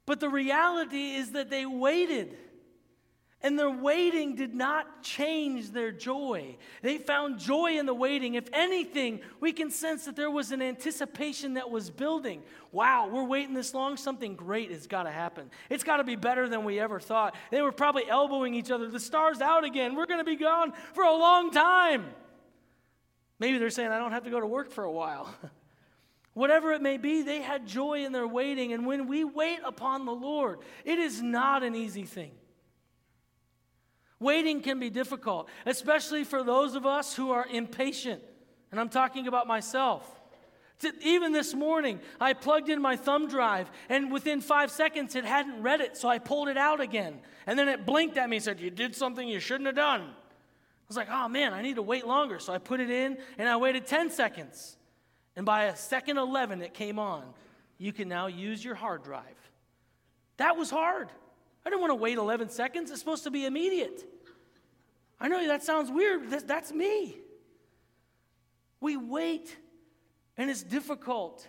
But 0.06 0.20
the 0.20 0.28
reality 0.28 1.12
is 1.12 1.32
that 1.32 1.50
they 1.50 1.66
waited. 1.66 2.36
And 3.42 3.58
their 3.58 3.70
waiting 3.70 4.36
did 4.36 4.54
not 4.54 5.02
change 5.02 5.72
their 5.72 5.92
joy. 5.92 6.58
They 6.82 6.98
found 6.98 7.40
joy 7.40 7.78
in 7.80 7.86
the 7.86 7.94
waiting. 7.94 8.34
If 8.34 8.50
anything, 8.52 9.22
we 9.40 9.54
can 9.54 9.72
sense 9.72 10.06
that 10.06 10.18
there 10.18 10.30
was 10.30 10.52
an 10.52 10.62
anticipation 10.62 11.54
that 11.54 11.70
was 11.70 11.90
building. 11.90 12.44
Wow, 12.74 13.10
we're 13.10 13.24
waiting 13.24 13.54
this 13.54 13.74
long, 13.74 13.96
something 13.96 14.36
great 14.36 14.72
has 14.72 14.88
got 14.88 15.04
to 15.04 15.12
happen. 15.12 15.50
It's 15.70 15.86
got 15.86 15.98
to 15.98 16.04
be 16.04 16.18
better 16.18 16.50
than 16.50 16.66
we 16.66 16.82
ever 16.82 17.00
thought. 17.00 17.34
They 17.50 17.62
were 17.62 17.72
probably 17.72 18.10
elbowing 18.10 18.56
each 18.56 18.72
other. 18.72 18.90
The 18.90 19.00
star's 19.00 19.40
out 19.40 19.64
again. 19.64 19.96
We're 19.96 20.06
going 20.06 20.20
to 20.20 20.26
be 20.26 20.36
gone 20.36 20.74
for 20.94 21.06
a 21.06 21.16
long 21.16 21.52
time. 21.52 22.08
Maybe 23.40 23.58
they're 23.58 23.70
saying, 23.70 23.92
I 23.92 24.00
don't 24.00 24.12
have 24.12 24.26
to 24.26 24.30
go 24.30 24.42
to 24.42 24.48
work 24.48 24.70
for 24.70 24.84
a 24.84 24.92
while. 24.92 25.34
whatever 26.34 26.74
it 26.74 26.82
may 26.82 26.98
be, 26.98 27.22
they 27.22 27.42
had 27.42 27.68
joy 27.68 28.06
in 28.06 28.12
their 28.12 28.28
waiting. 28.28 28.74
And 28.74 28.86
when 28.86 29.08
we 29.08 29.24
wait 29.24 29.60
upon 29.66 30.06
the 30.06 30.12
Lord, 30.12 30.60
it 30.86 31.00
is 31.00 31.22
not 31.22 31.64
an 31.64 31.76
easy 31.76 32.04
thing. 32.04 32.32
Waiting 34.20 34.62
can 34.62 34.80
be 34.80 34.90
difficult, 34.90 35.48
especially 35.66 36.24
for 36.24 36.44
those 36.44 36.76
of 36.76 36.86
us 36.86 37.16
who 37.16 37.32
are 37.32 37.46
impatient. 37.50 38.22
And 38.72 38.80
I'm 38.80 38.90
talking 38.90 39.28
about 39.28 39.48
myself. 39.48 40.06
Even 41.02 41.34
this 41.34 41.54
morning, 41.54 42.00
I 42.22 42.34
plugged 42.34 42.70
in 42.70 42.82
my 42.82 42.96
thumb 42.96 43.28
drive, 43.28 43.70
and 43.90 44.12
within 44.12 44.40
five 44.40 44.72
seconds, 44.72 45.16
it 45.16 45.26
hadn't 45.26 45.62
read 45.62 45.82
it, 45.82 45.98
so 45.98 46.08
I 46.08 46.20
pulled 46.20 46.48
it 46.48 46.58
out 46.58 46.80
again. 46.80 47.20
And 47.48 47.60
then 47.60 47.68
it 47.68 47.86
blinked 47.86 48.18
at 48.18 48.30
me 48.30 48.38
and 48.38 48.44
said, 48.44 48.60
You 48.60 48.70
did 48.70 48.96
something 48.96 49.28
you 49.28 49.40
shouldn't 49.40 49.68
have 49.68 49.76
done. 49.76 50.02
I 50.02 50.88
was 50.88 50.96
like, 50.96 51.10
Oh 51.12 51.28
man, 51.28 51.54
I 51.54 51.62
need 51.62 51.76
to 51.76 51.82
wait 51.82 52.08
longer. 52.08 52.40
So 52.40 52.54
I 52.54 52.60
put 52.60 52.80
it 52.80 52.90
in, 52.90 53.18
and 53.38 53.50
I 53.50 53.58
waited 53.58 53.88
10 53.88 54.10
seconds. 54.10 54.78
And 55.36 55.46
by 55.46 55.66
a 55.66 55.76
second 55.76 56.18
11, 56.18 56.62
it 56.62 56.74
came 56.74 56.98
on. 56.98 57.24
You 57.78 57.94
can 57.94 58.08
now 58.08 58.28
use 58.28 58.64
your 58.64 58.76
hard 58.76 59.04
drive. 59.04 59.24
That 60.38 60.58
was 60.58 60.70
hard. 60.70 61.10
I 61.70 61.72
don't 61.72 61.82
want 61.82 61.92
to 61.92 61.96
wait 61.96 62.18
11 62.18 62.50
seconds. 62.50 62.90
It's 62.90 63.00
supposed 63.00 63.26
to 63.26 63.30
be 63.30 63.46
immediate. 63.46 64.04
I 65.20 65.28
know 65.28 65.46
that 65.46 65.62
sounds 65.62 65.92
weird. 65.92 66.28
That's 66.48 66.72
me. 66.72 67.16
We 68.82 68.98
wait 68.98 69.56
and 70.36 70.50
it's 70.50 70.64
difficult, 70.64 71.48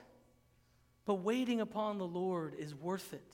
but 1.07 1.15
waiting 1.15 1.63
upon 1.63 1.97
the 1.97 2.07
Lord 2.07 2.55
is 2.59 2.75
worth 2.75 3.15
it. 3.15 3.33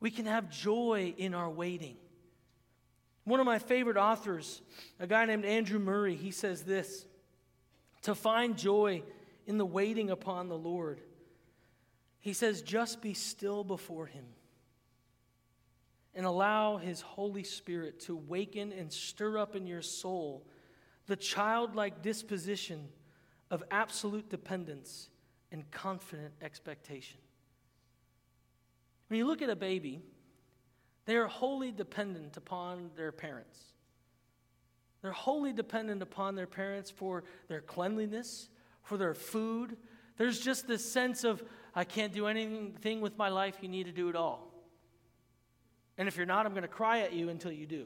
We 0.00 0.10
can 0.10 0.24
have 0.24 0.48
joy 0.48 1.12
in 1.18 1.34
our 1.34 1.50
waiting. 1.50 1.98
One 3.24 3.38
of 3.38 3.44
my 3.44 3.58
favorite 3.58 3.98
authors, 3.98 4.62
a 4.98 5.06
guy 5.06 5.26
named 5.26 5.44
Andrew 5.44 5.78
Murray, 5.78 6.16
he 6.16 6.30
says 6.30 6.62
this 6.62 7.04
to 8.00 8.14
find 8.14 8.56
joy 8.56 9.02
in 9.46 9.58
the 9.58 9.66
waiting 9.66 10.08
upon 10.08 10.48
the 10.48 10.56
Lord. 10.56 11.02
He 12.18 12.32
says, 12.32 12.62
just 12.62 13.02
be 13.02 13.12
still 13.12 13.62
before 13.62 14.06
Him 14.06 14.24
and 16.14 16.26
allow 16.26 16.76
His 16.76 17.00
Holy 17.00 17.44
Spirit 17.44 18.00
to 18.00 18.16
waken 18.16 18.72
and 18.72 18.92
stir 18.92 19.38
up 19.38 19.54
in 19.54 19.66
your 19.66 19.82
soul 19.82 20.46
the 21.06 21.16
childlike 21.16 22.02
disposition 22.02 22.88
of 23.50 23.62
absolute 23.70 24.28
dependence 24.28 25.08
and 25.50 25.68
confident 25.70 26.32
expectation. 26.40 27.18
When 29.08 29.18
you 29.18 29.26
look 29.26 29.42
at 29.42 29.50
a 29.50 29.56
baby, 29.56 30.02
they 31.06 31.16
are 31.16 31.26
wholly 31.26 31.72
dependent 31.72 32.36
upon 32.36 32.90
their 32.96 33.10
parents. 33.10 33.58
They're 35.02 35.10
wholly 35.12 35.52
dependent 35.52 36.02
upon 36.02 36.36
their 36.36 36.46
parents 36.46 36.90
for 36.90 37.24
their 37.48 37.60
cleanliness, 37.60 38.48
for 38.82 38.96
their 38.96 39.14
food. 39.14 39.76
There's 40.16 40.38
just 40.38 40.68
this 40.68 40.88
sense 40.88 41.24
of, 41.24 41.42
I 41.74 41.84
can't 41.84 42.12
do 42.12 42.26
anything 42.26 43.00
with 43.00 43.16
my 43.16 43.30
life, 43.30 43.56
you 43.62 43.68
need 43.68 43.86
to 43.86 43.92
do 43.92 44.08
it 44.08 44.16
all. 44.16 44.49
And 46.00 46.08
if 46.08 46.16
you're 46.16 46.24
not, 46.24 46.46
I'm 46.46 46.52
going 46.52 46.62
to 46.62 46.68
cry 46.68 47.00
at 47.00 47.12
you 47.12 47.28
until 47.28 47.52
you 47.52 47.66
do. 47.66 47.84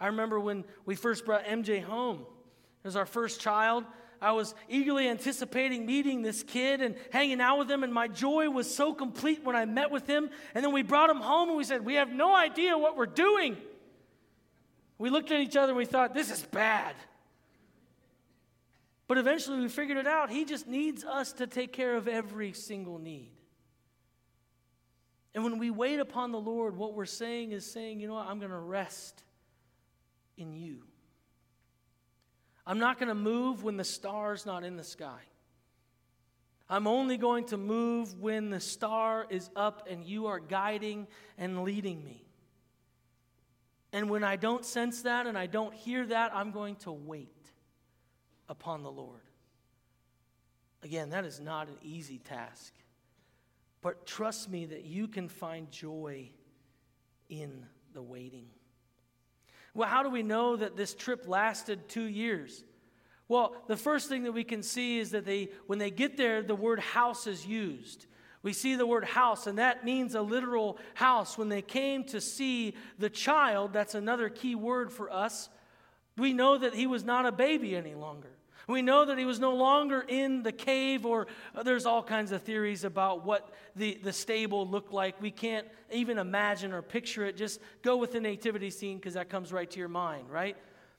I 0.00 0.08
remember 0.08 0.40
when 0.40 0.64
we 0.84 0.96
first 0.96 1.24
brought 1.24 1.44
MJ 1.44 1.80
home 1.80 2.26
as 2.82 2.96
our 2.96 3.06
first 3.06 3.40
child. 3.40 3.84
I 4.20 4.32
was 4.32 4.56
eagerly 4.68 5.08
anticipating 5.08 5.86
meeting 5.86 6.22
this 6.22 6.42
kid 6.42 6.80
and 6.80 6.96
hanging 7.12 7.40
out 7.40 7.60
with 7.60 7.70
him, 7.70 7.84
and 7.84 7.94
my 7.94 8.08
joy 8.08 8.50
was 8.50 8.68
so 8.74 8.92
complete 8.92 9.44
when 9.44 9.54
I 9.54 9.66
met 9.66 9.92
with 9.92 10.04
him. 10.08 10.30
And 10.52 10.64
then 10.64 10.72
we 10.72 10.82
brought 10.82 11.10
him 11.10 11.18
home 11.18 11.50
and 11.50 11.56
we 11.56 11.62
said, 11.62 11.84
We 11.84 11.94
have 11.94 12.10
no 12.10 12.34
idea 12.34 12.76
what 12.76 12.96
we're 12.96 13.06
doing. 13.06 13.56
We 14.98 15.10
looked 15.10 15.30
at 15.30 15.38
each 15.38 15.56
other 15.56 15.70
and 15.70 15.78
we 15.78 15.84
thought, 15.84 16.12
This 16.12 16.32
is 16.32 16.42
bad. 16.42 16.96
But 19.06 19.18
eventually 19.18 19.60
we 19.60 19.68
figured 19.68 19.98
it 19.98 20.08
out. 20.08 20.28
He 20.28 20.44
just 20.44 20.66
needs 20.66 21.04
us 21.04 21.34
to 21.34 21.46
take 21.46 21.72
care 21.72 21.94
of 21.94 22.08
every 22.08 22.52
single 22.52 22.98
need. 22.98 23.37
And 25.34 25.44
when 25.44 25.58
we 25.58 25.70
wait 25.70 26.00
upon 26.00 26.32
the 26.32 26.40
Lord, 26.40 26.76
what 26.76 26.94
we're 26.94 27.04
saying 27.04 27.52
is 27.52 27.64
saying, 27.70 28.00
You 28.00 28.08
know 28.08 28.14
what? 28.14 28.26
I'm 28.26 28.38
going 28.38 28.50
to 28.50 28.58
rest 28.58 29.22
in 30.36 30.54
you. 30.54 30.82
I'm 32.66 32.78
not 32.78 32.98
going 32.98 33.08
to 33.08 33.14
move 33.14 33.62
when 33.62 33.76
the 33.76 33.84
star's 33.84 34.44
not 34.44 34.64
in 34.64 34.76
the 34.76 34.84
sky. 34.84 35.20
I'm 36.68 36.86
only 36.86 37.16
going 37.16 37.44
to 37.46 37.56
move 37.56 38.20
when 38.20 38.50
the 38.50 38.60
star 38.60 39.26
is 39.30 39.48
up 39.56 39.88
and 39.90 40.04
you 40.04 40.26
are 40.26 40.38
guiding 40.38 41.06
and 41.38 41.62
leading 41.64 42.04
me. 42.04 42.26
And 43.92 44.10
when 44.10 44.22
I 44.22 44.36
don't 44.36 44.66
sense 44.66 45.02
that 45.02 45.26
and 45.26 45.38
I 45.38 45.46
don't 45.46 45.72
hear 45.72 46.04
that, 46.06 46.34
I'm 46.34 46.50
going 46.50 46.76
to 46.76 46.92
wait 46.92 47.50
upon 48.50 48.82
the 48.82 48.90
Lord. 48.90 49.22
Again, 50.82 51.10
that 51.10 51.24
is 51.24 51.40
not 51.40 51.68
an 51.68 51.76
easy 51.82 52.18
task. 52.18 52.74
But 53.88 54.04
trust 54.04 54.50
me 54.50 54.66
that 54.66 54.84
you 54.84 55.08
can 55.08 55.30
find 55.30 55.70
joy 55.70 56.28
in 57.30 57.64
the 57.94 58.02
waiting. 58.02 58.44
Well, 59.72 59.88
how 59.88 60.02
do 60.02 60.10
we 60.10 60.22
know 60.22 60.56
that 60.56 60.76
this 60.76 60.92
trip 60.92 61.26
lasted 61.26 61.88
two 61.88 62.02
years? 62.02 62.64
Well, 63.28 63.56
the 63.66 63.78
first 63.78 64.10
thing 64.10 64.24
that 64.24 64.32
we 64.32 64.44
can 64.44 64.62
see 64.62 64.98
is 64.98 65.12
that 65.12 65.24
they, 65.24 65.48
when 65.68 65.78
they 65.78 65.90
get 65.90 66.18
there, 66.18 66.42
the 66.42 66.54
word 66.54 66.80
house 66.80 67.26
is 67.26 67.46
used. 67.46 68.04
We 68.42 68.52
see 68.52 68.74
the 68.74 68.86
word 68.86 69.06
house, 69.06 69.46
and 69.46 69.56
that 69.56 69.86
means 69.86 70.14
a 70.14 70.20
literal 70.20 70.76
house. 70.92 71.38
When 71.38 71.48
they 71.48 71.62
came 71.62 72.04
to 72.08 72.20
see 72.20 72.74
the 72.98 73.08
child, 73.08 73.72
that's 73.72 73.94
another 73.94 74.28
key 74.28 74.54
word 74.54 74.92
for 74.92 75.10
us, 75.10 75.48
we 76.18 76.34
know 76.34 76.58
that 76.58 76.74
he 76.74 76.86
was 76.86 77.04
not 77.04 77.24
a 77.24 77.32
baby 77.32 77.74
any 77.74 77.94
longer. 77.94 78.37
We 78.68 78.82
know 78.82 79.06
that 79.06 79.16
he 79.16 79.24
was 79.24 79.40
no 79.40 79.54
longer 79.54 80.04
in 80.06 80.42
the 80.42 80.52
cave, 80.52 81.06
or 81.06 81.26
uh, 81.54 81.62
there's 81.62 81.86
all 81.86 82.02
kinds 82.02 82.32
of 82.32 82.42
theories 82.42 82.84
about 82.84 83.24
what 83.24 83.50
the, 83.74 83.98
the 84.04 84.12
stable 84.12 84.68
looked 84.68 84.92
like. 84.92 85.20
We 85.22 85.30
can't 85.30 85.66
even 85.90 86.18
imagine 86.18 86.72
or 86.72 86.82
picture 86.82 87.24
it. 87.24 87.36
Just 87.36 87.60
go 87.82 87.96
with 87.96 88.12
the 88.12 88.20
nativity 88.20 88.68
scene 88.68 88.98
because 88.98 89.14
that 89.14 89.30
comes 89.30 89.52
right 89.52 89.70
to 89.70 89.78
your 89.78 89.88
mind, 89.88 90.30
right? 90.30 90.54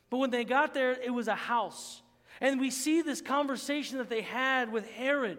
But 0.10 0.18
when 0.18 0.32
they 0.32 0.44
got 0.44 0.74
there, 0.74 0.94
it 0.94 1.12
was 1.12 1.28
a 1.28 1.36
house. 1.36 2.02
And 2.42 2.60
we 2.60 2.72
see 2.72 3.04
this 3.04 3.22
conversation 3.22 4.00
that 4.00 4.10
they 4.10 4.22
had 4.22 4.72
with 4.72 4.90
Herod. 4.90 5.38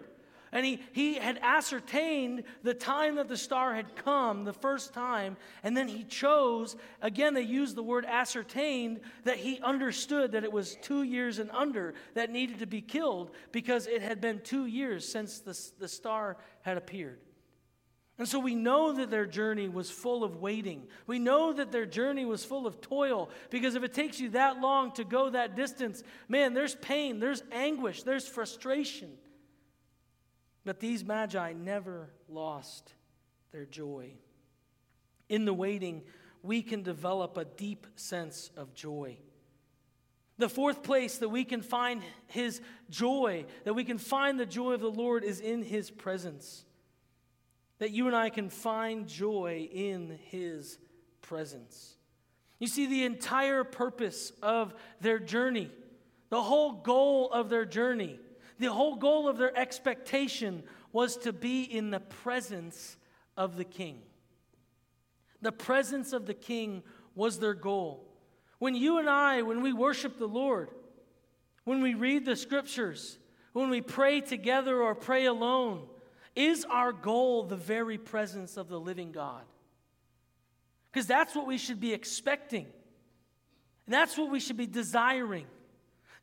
And 0.53 0.65
he, 0.65 0.81
he 0.91 1.13
had 1.13 1.39
ascertained 1.41 2.43
the 2.61 2.73
time 2.73 3.15
that 3.15 3.29
the 3.29 3.37
star 3.37 3.73
had 3.73 3.95
come 3.95 4.43
the 4.43 4.51
first 4.51 4.93
time, 4.93 5.37
and 5.63 5.77
then 5.77 5.87
he 5.87 6.03
chose, 6.03 6.75
again, 7.01 7.33
they 7.33 7.41
used 7.41 7.75
the 7.75 7.83
word 7.83 8.05
ascertained, 8.05 8.99
that 9.23 9.37
he 9.37 9.61
understood 9.61 10.33
that 10.33 10.43
it 10.43 10.51
was 10.51 10.75
two 10.81 11.03
years 11.03 11.39
and 11.39 11.49
under 11.51 11.93
that 12.15 12.31
needed 12.31 12.59
to 12.59 12.67
be 12.67 12.81
killed 12.81 13.31
because 13.53 13.87
it 13.87 14.01
had 14.01 14.19
been 14.19 14.41
two 14.41 14.65
years 14.65 15.07
since 15.07 15.39
the, 15.39 15.57
the 15.79 15.87
star 15.87 16.35
had 16.63 16.75
appeared. 16.75 17.19
And 18.17 18.27
so 18.27 18.37
we 18.37 18.53
know 18.53 18.91
that 18.91 19.09
their 19.09 19.25
journey 19.25 19.69
was 19.69 19.89
full 19.89 20.23
of 20.23 20.35
waiting. 20.35 20.83
We 21.07 21.17
know 21.17 21.53
that 21.53 21.71
their 21.71 21.87
journey 21.87 22.25
was 22.25 22.45
full 22.45 22.67
of 22.67 22.79
toil 22.81 23.29
because 23.49 23.73
if 23.73 23.83
it 23.83 23.93
takes 23.93 24.19
you 24.19 24.29
that 24.31 24.59
long 24.59 24.91
to 24.91 25.03
go 25.03 25.29
that 25.29 25.55
distance, 25.55 26.03
man, 26.27 26.53
there's 26.53 26.75
pain, 26.75 27.19
there's 27.19 27.41
anguish, 27.51 28.03
there's 28.03 28.27
frustration. 28.27 29.09
But 30.63 30.79
these 30.79 31.03
magi 31.03 31.53
never 31.53 32.09
lost 32.29 32.93
their 33.51 33.65
joy. 33.65 34.11
In 35.29 35.45
the 35.45 35.53
waiting, 35.53 36.03
we 36.43 36.61
can 36.61 36.83
develop 36.83 37.37
a 37.37 37.45
deep 37.45 37.87
sense 37.95 38.51
of 38.55 38.73
joy. 38.73 39.17
The 40.37 40.49
fourth 40.49 40.83
place 40.83 41.19
that 41.19 41.29
we 41.29 41.45
can 41.45 41.61
find 41.61 42.01
his 42.27 42.61
joy, 42.89 43.45
that 43.63 43.73
we 43.73 43.83
can 43.83 43.97
find 43.97 44.39
the 44.39 44.45
joy 44.45 44.73
of 44.73 44.81
the 44.81 44.89
Lord, 44.89 45.23
is 45.23 45.39
in 45.39 45.61
his 45.61 45.91
presence. 45.91 46.65
That 47.79 47.91
you 47.91 48.07
and 48.07 48.15
I 48.15 48.29
can 48.29 48.49
find 48.49 49.07
joy 49.07 49.69
in 49.71 50.19
his 50.29 50.79
presence. 51.21 51.95
You 52.59 52.67
see, 52.67 52.85
the 52.85 53.05
entire 53.05 53.63
purpose 53.63 54.31
of 54.41 54.73
their 54.99 55.19
journey, 55.19 55.71
the 56.29 56.41
whole 56.41 56.73
goal 56.73 57.31
of 57.31 57.49
their 57.49 57.65
journey, 57.65 58.19
the 58.61 58.71
whole 58.71 58.95
goal 58.95 59.27
of 59.27 59.37
their 59.37 59.57
expectation 59.57 60.63
was 60.93 61.17
to 61.17 61.33
be 61.33 61.63
in 61.63 61.89
the 61.89 61.99
presence 61.99 62.95
of 63.35 63.57
the 63.57 63.65
king. 63.65 63.99
The 65.41 65.51
presence 65.51 66.13
of 66.13 66.27
the 66.27 66.35
king 66.35 66.83
was 67.15 67.39
their 67.39 67.55
goal. 67.55 68.07
When 68.59 68.75
you 68.75 68.99
and 68.99 69.09
I, 69.09 69.41
when 69.41 69.63
we 69.63 69.73
worship 69.73 70.19
the 70.19 70.27
Lord, 70.27 70.69
when 71.63 71.81
we 71.81 71.95
read 71.95 72.23
the 72.23 72.35
scriptures, 72.35 73.17
when 73.53 73.71
we 73.71 73.81
pray 73.81 74.21
together 74.21 74.79
or 74.79 74.93
pray 74.93 75.25
alone, 75.25 75.87
is 76.35 76.63
our 76.65 76.93
goal 76.93 77.43
the 77.43 77.55
very 77.55 77.97
presence 77.97 78.57
of 78.57 78.69
the 78.69 78.79
living 78.79 79.11
God? 79.11 79.43
Because 80.91 81.07
that's 81.07 81.33
what 81.35 81.47
we 81.47 81.57
should 81.57 81.79
be 81.79 81.93
expecting. 81.93 82.67
And 83.87 83.93
that's 83.93 84.17
what 84.17 84.29
we 84.29 84.39
should 84.39 84.57
be 84.57 84.67
desiring. 84.67 85.47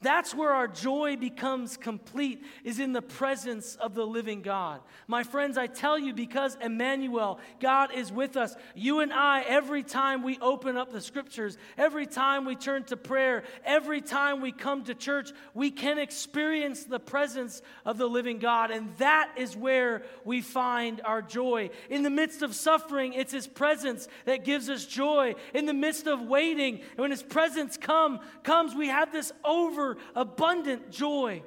That's 0.00 0.32
where 0.32 0.52
our 0.52 0.68
joy 0.68 1.16
becomes 1.16 1.76
complete, 1.76 2.44
is 2.62 2.78
in 2.78 2.92
the 2.92 3.02
presence 3.02 3.74
of 3.74 3.96
the 3.96 4.06
living 4.06 4.42
God. 4.42 4.80
My 5.08 5.24
friends, 5.24 5.58
I 5.58 5.66
tell 5.66 5.98
you, 5.98 6.14
because 6.14 6.56
Emmanuel, 6.62 7.40
God 7.58 7.92
is 7.92 8.12
with 8.12 8.36
us, 8.36 8.54
you 8.76 9.00
and 9.00 9.12
I, 9.12 9.42
every 9.42 9.82
time 9.82 10.22
we 10.22 10.38
open 10.38 10.76
up 10.76 10.92
the 10.92 11.00
scriptures, 11.00 11.58
every 11.76 12.06
time 12.06 12.44
we 12.44 12.54
turn 12.54 12.84
to 12.84 12.96
prayer, 12.96 13.42
every 13.64 14.00
time 14.00 14.40
we 14.40 14.52
come 14.52 14.84
to 14.84 14.94
church, 14.94 15.32
we 15.52 15.72
can 15.72 15.98
experience 15.98 16.84
the 16.84 17.00
presence 17.00 17.60
of 17.84 17.98
the 17.98 18.06
living 18.08 18.38
God. 18.38 18.70
And 18.70 18.96
that 18.98 19.32
is 19.36 19.56
where 19.56 20.04
we 20.24 20.42
find 20.42 21.00
our 21.04 21.22
joy. 21.22 21.70
In 21.90 22.04
the 22.04 22.10
midst 22.10 22.42
of 22.42 22.54
suffering, 22.54 23.14
it's 23.14 23.32
His 23.32 23.48
presence 23.48 24.06
that 24.26 24.44
gives 24.44 24.70
us 24.70 24.86
joy. 24.86 25.34
In 25.54 25.66
the 25.66 25.74
midst 25.74 26.06
of 26.06 26.22
waiting, 26.22 26.82
when 26.94 27.10
His 27.10 27.24
presence 27.24 27.76
come, 27.76 28.20
comes, 28.44 28.76
we 28.76 28.86
have 28.86 29.10
this 29.10 29.32
over 29.44 29.87
abundant 30.14 30.90
joy. 30.90 31.42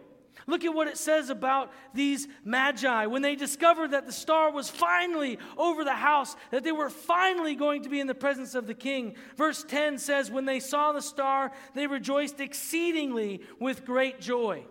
Look 0.47 0.63
at 0.63 0.73
what 0.73 0.87
it 0.87 0.97
says 0.97 1.29
about 1.29 1.71
these 1.93 2.27
magi. 2.43 3.05
When 3.05 3.21
they 3.21 3.35
discovered 3.35 3.91
that 3.91 4.05
the 4.05 4.11
star 4.11 4.51
was 4.51 4.69
finally 4.69 5.37
over 5.57 5.83
the 5.83 5.93
house, 5.93 6.35
that 6.51 6.63
they 6.63 6.71
were 6.71 6.89
finally 6.89 7.55
going 7.55 7.83
to 7.83 7.89
be 7.89 7.99
in 7.99 8.07
the 8.07 8.15
presence 8.15 8.55
of 8.55 8.67
the 8.67 8.73
king. 8.73 9.15
Verse 9.37 9.63
10 9.63 9.97
says, 9.97 10.31
When 10.31 10.45
they 10.45 10.59
saw 10.59 10.91
the 10.93 11.01
star, 11.01 11.51
they 11.75 11.87
rejoiced 11.87 12.39
exceedingly 12.39 13.41
with 13.59 13.85
great 13.85 14.19
joy. 14.19 14.65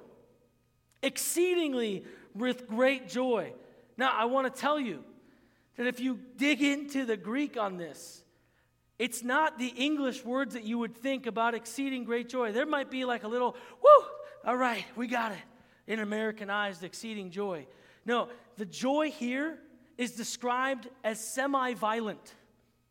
Exceedingly 1.02 2.04
with 2.34 2.66
great 2.66 3.08
joy. 3.08 3.52
Now, 3.96 4.12
I 4.16 4.24
want 4.24 4.52
to 4.52 4.60
tell 4.60 4.80
you 4.80 5.04
that 5.76 5.86
if 5.86 6.00
you 6.00 6.18
dig 6.36 6.62
into 6.62 7.04
the 7.04 7.16
Greek 7.16 7.56
on 7.56 7.76
this, 7.76 8.19
it's 9.00 9.24
not 9.24 9.58
the 9.58 9.72
English 9.78 10.26
words 10.26 10.52
that 10.52 10.64
you 10.64 10.76
would 10.76 10.94
think 10.94 11.24
about 11.24 11.54
exceeding 11.54 12.04
great 12.04 12.28
joy. 12.28 12.52
There 12.52 12.66
might 12.66 12.90
be 12.90 13.06
like 13.06 13.24
a 13.24 13.28
little, 13.28 13.56
whoo, 13.82 14.06
all 14.44 14.58
right, 14.58 14.84
we 14.94 15.06
got 15.06 15.32
it, 15.32 15.38
in 15.86 16.00
Americanized 16.00 16.84
exceeding 16.84 17.30
joy. 17.30 17.66
No, 18.04 18.28
the 18.58 18.66
joy 18.66 19.10
here 19.10 19.58
is 19.96 20.12
described 20.12 20.86
as 21.02 21.18
semi 21.18 21.72
violent. 21.72 22.34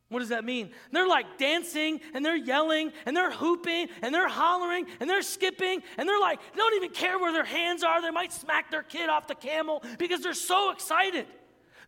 What 0.08 0.22
does 0.22 0.30
that 0.30 0.44
mean? 0.44 0.72
They're 0.92 1.08
like 1.08 1.38
dancing 1.38 2.02
and 2.16 2.26
they're 2.26 2.36
yelling 2.36 2.92
and 3.06 3.16
they're 3.16 3.32
hooping 3.32 3.90
and 4.02 4.12
they're 4.12 4.28
hollering 4.28 4.88
and 5.00 5.08
they're 5.08 5.22
skipping 5.22 5.84
and 6.00 6.10
they're 6.10 6.20
like, 6.20 6.40
they 6.40 6.58
don't 6.58 6.76
even 6.76 6.90
care 6.90 7.20
where 7.20 7.32
their 7.32 7.46
hands 7.46 7.84
are. 7.84 8.02
They 8.02 8.10
might 8.10 8.34
smack 8.34 8.72
their 8.72 8.82
kid 8.82 9.12
off 9.12 9.28
the 9.28 9.36
camel 9.36 9.84
because 10.00 10.22
they're 10.22 10.34
so 10.34 10.72
excited. 10.72 11.28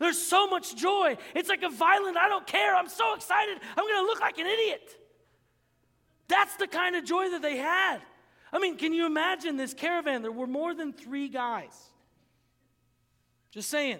There's 0.01 0.17
so 0.17 0.47
much 0.47 0.75
joy. 0.75 1.15
It's 1.35 1.47
like 1.47 1.61
a 1.61 1.69
violent, 1.69 2.17
I 2.17 2.27
don't 2.27 2.47
care. 2.47 2.75
I'm 2.75 2.89
so 2.89 3.13
excited. 3.13 3.59
I'm 3.77 3.87
going 3.87 4.03
to 4.03 4.07
look 4.07 4.19
like 4.19 4.39
an 4.39 4.47
idiot. 4.47 4.97
That's 6.27 6.55
the 6.55 6.65
kind 6.65 6.95
of 6.95 7.05
joy 7.05 7.29
that 7.29 7.43
they 7.43 7.57
had. 7.57 7.99
I 8.51 8.57
mean, 8.57 8.77
can 8.77 8.93
you 8.93 9.05
imagine 9.05 9.57
this 9.57 9.75
caravan? 9.75 10.23
There 10.23 10.31
were 10.31 10.47
more 10.47 10.73
than 10.73 10.91
three 10.91 11.29
guys. 11.29 11.79
Just 13.51 13.69
saying. 13.69 13.99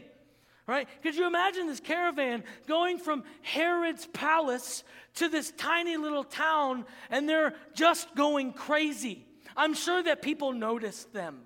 Right? 0.65 0.87
Could 1.03 1.15
you 1.15 1.27
imagine 1.27 1.67
this 1.67 1.79
caravan 1.79 2.45
going 2.67 2.97
from 2.97 3.23
Herod's 3.43 4.07
palace 4.07 4.83
to 5.15 5.29
this 5.29 5.53
tiny 5.55 5.97
little 5.97 6.23
town 6.23 6.85
and 7.11 7.29
they're 7.29 7.53
just 7.75 8.15
going 8.15 8.53
crazy? 8.53 9.23
I'm 9.55 9.75
sure 9.75 10.01
that 10.01 10.23
people 10.23 10.51
noticed 10.51 11.13
them 11.13 11.41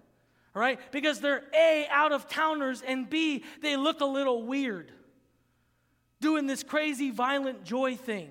right? 0.56 0.80
Because 0.92 1.20
they're 1.20 1.44
A, 1.54 1.86
out 1.92 2.12
of 2.12 2.28
towners, 2.28 2.82
and 2.82 3.08
B, 3.08 3.44
they 3.62 3.76
look 3.76 4.02
a 4.02 4.06
little 4.06 4.42
weird 4.42 4.92
doing 6.22 6.48
this 6.48 6.64
crazy, 6.64 7.12
violent 7.12 7.64
joy 7.64 7.96
thing. 7.96 8.30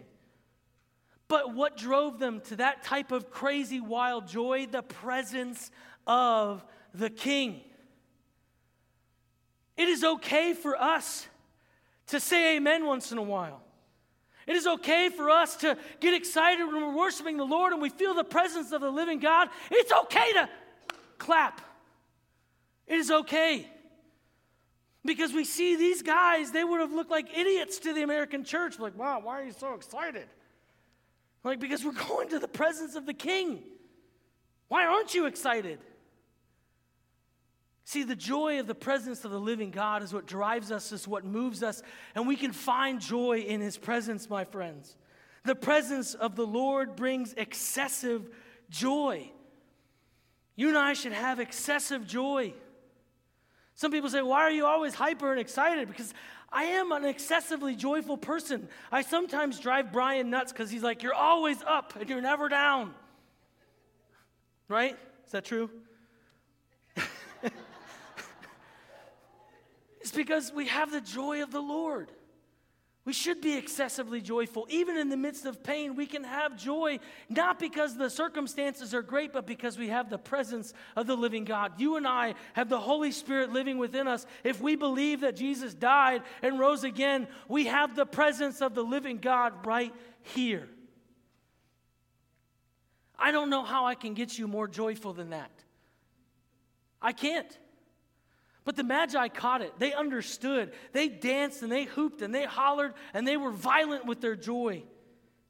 But 1.28 1.54
what 1.54 1.76
drove 1.76 2.18
them 2.18 2.40
to 2.46 2.56
that 2.56 2.82
type 2.82 3.12
of 3.12 3.30
crazy, 3.30 3.80
wild 3.80 4.26
joy? 4.26 4.66
The 4.66 4.82
presence 4.82 5.70
of 6.06 6.64
the 6.92 7.10
King. 7.10 7.60
It 9.76 9.88
is 9.88 10.02
okay 10.02 10.54
for 10.54 10.80
us 10.80 11.26
to 12.08 12.20
say 12.20 12.56
amen 12.56 12.86
once 12.86 13.12
in 13.12 13.18
a 13.18 13.22
while. 13.22 13.60
It 14.46 14.56
is 14.56 14.66
okay 14.66 15.08
for 15.08 15.30
us 15.30 15.56
to 15.56 15.76
get 16.00 16.14
excited 16.14 16.64
when 16.66 16.76
we're 16.76 16.96
worshiping 16.96 17.36
the 17.36 17.46
Lord 17.46 17.72
and 17.72 17.80
we 17.80 17.88
feel 17.88 18.14
the 18.14 18.24
presence 18.24 18.72
of 18.72 18.80
the 18.80 18.90
living 18.90 19.18
God. 19.18 19.48
It's 19.70 19.92
okay 19.92 20.32
to 20.34 20.48
clap. 21.18 21.60
It 22.86 22.98
is 22.98 23.10
okay. 23.10 23.68
Because 25.04 25.32
we 25.32 25.44
see 25.44 25.76
these 25.76 26.02
guys, 26.02 26.50
they 26.50 26.64
would 26.64 26.80
have 26.80 26.92
looked 26.92 27.10
like 27.10 27.36
idiots 27.36 27.78
to 27.80 27.92
the 27.92 28.02
American 28.02 28.44
church. 28.44 28.78
Like, 28.78 28.96
wow, 28.96 29.20
why 29.22 29.40
are 29.40 29.44
you 29.44 29.52
so 29.52 29.74
excited? 29.74 30.26
Like, 31.42 31.60
because 31.60 31.84
we're 31.84 31.92
going 32.08 32.28
to 32.30 32.38
the 32.38 32.48
presence 32.48 32.94
of 32.94 33.06
the 33.06 33.14
king. 33.14 33.62
Why 34.68 34.86
aren't 34.86 35.14
you 35.14 35.26
excited? 35.26 35.78
See, 37.86 38.02
the 38.02 38.16
joy 38.16 38.60
of 38.60 38.66
the 38.66 38.74
presence 38.74 39.26
of 39.26 39.30
the 39.30 39.38
living 39.38 39.70
God 39.70 40.02
is 40.02 40.14
what 40.14 40.26
drives 40.26 40.72
us, 40.72 40.90
is 40.90 41.06
what 41.06 41.24
moves 41.24 41.62
us, 41.62 41.82
and 42.14 42.26
we 42.26 42.34
can 42.34 42.52
find 42.52 42.98
joy 42.98 43.40
in 43.40 43.60
his 43.60 43.76
presence, 43.76 44.30
my 44.30 44.44
friends. 44.44 44.96
The 45.44 45.54
presence 45.54 46.14
of 46.14 46.34
the 46.34 46.46
Lord 46.46 46.96
brings 46.96 47.34
excessive 47.34 48.30
joy. 48.70 49.30
You 50.56 50.68
and 50.68 50.78
I 50.78 50.94
should 50.94 51.12
have 51.12 51.40
excessive 51.40 52.06
joy. 52.06 52.54
Some 53.74 53.90
people 53.90 54.08
say, 54.08 54.22
Why 54.22 54.42
are 54.42 54.50
you 54.50 54.66
always 54.66 54.94
hyper 54.94 55.30
and 55.30 55.40
excited? 55.40 55.88
Because 55.88 56.14
I 56.52 56.64
am 56.64 56.92
an 56.92 57.04
excessively 57.04 57.74
joyful 57.74 58.16
person. 58.16 58.68
I 58.92 59.02
sometimes 59.02 59.58
drive 59.58 59.92
Brian 59.92 60.30
nuts 60.30 60.52
because 60.52 60.70
he's 60.70 60.82
like, 60.82 61.02
You're 61.02 61.14
always 61.14 61.60
up 61.66 61.96
and 61.96 62.08
you're 62.08 62.20
never 62.20 62.48
down. 62.48 62.94
Right? 64.68 64.96
Is 65.26 65.32
that 65.32 65.44
true? 65.44 65.70
it's 70.00 70.12
because 70.14 70.52
we 70.52 70.68
have 70.68 70.92
the 70.92 71.00
joy 71.00 71.42
of 71.42 71.50
the 71.50 71.60
Lord. 71.60 72.10
We 73.04 73.12
should 73.12 73.42
be 73.42 73.54
excessively 73.58 74.22
joyful. 74.22 74.66
Even 74.70 74.96
in 74.96 75.10
the 75.10 75.16
midst 75.16 75.44
of 75.44 75.62
pain, 75.62 75.94
we 75.94 76.06
can 76.06 76.24
have 76.24 76.56
joy, 76.56 77.00
not 77.28 77.58
because 77.58 77.96
the 77.96 78.08
circumstances 78.08 78.94
are 78.94 79.02
great, 79.02 79.30
but 79.30 79.46
because 79.46 79.76
we 79.76 79.88
have 79.88 80.08
the 80.08 80.16
presence 80.16 80.72
of 80.96 81.06
the 81.06 81.16
living 81.16 81.44
God. 81.44 81.78
You 81.78 81.96
and 81.96 82.06
I 82.06 82.34
have 82.54 82.70
the 82.70 82.80
Holy 82.80 83.12
Spirit 83.12 83.52
living 83.52 83.76
within 83.76 84.08
us. 84.08 84.24
If 84.42 84.62
we 84.62 84.74
believe 84.74 85.20
that 85.20 85.36
Jesus 85.36 85.74
died 85.74 86.22
and 86.40 86.58
rose 86.58 86.82
again, 86.82 87.28
we 87.46 87.66
have 87.66 87.94
the 87.94 88.06
presence 88.06 88.62
of 88.62 88.74
the 88.74 88.84
living 88.84 89.18
God 89.18 89.66
right 89.66 89.92
here. 90.22 90.66
I 93.18 93.32
don't 93.32 93.50
know 93.50 93.64
how 93.64 93.84
I 93.84 93.96
can 93.96 94.14
get 94.14 94.38
you 94.38 94.48
more 94.48 94.66
joyful 94.66 95.12
than 95.12 95.30
that. 95.30 95.50
I 97.02 97.12
can't. 97.12 97.58
But 98.64 98.76
the 98.76 98.84
Magi 98.84 99.28
caught 99.28 99.60
it. 99.60 99.78
They 99.78 99.92
understood. 99.92 100.72
They 100.92 101.08
danced 101.08 101.62
and 101.62 101.70
they 101.70 101.84
hooped 101.84 102.22
and 102.22 102.34
they 102.34 102.44
hollered 102.44 102.94
and 103.12 103.28
they 103.28 103.36
were 103.36 103.50
violent 103.50 104.06
with 104.06 104.20
their 104.20 104.36
joy 104.36 104.84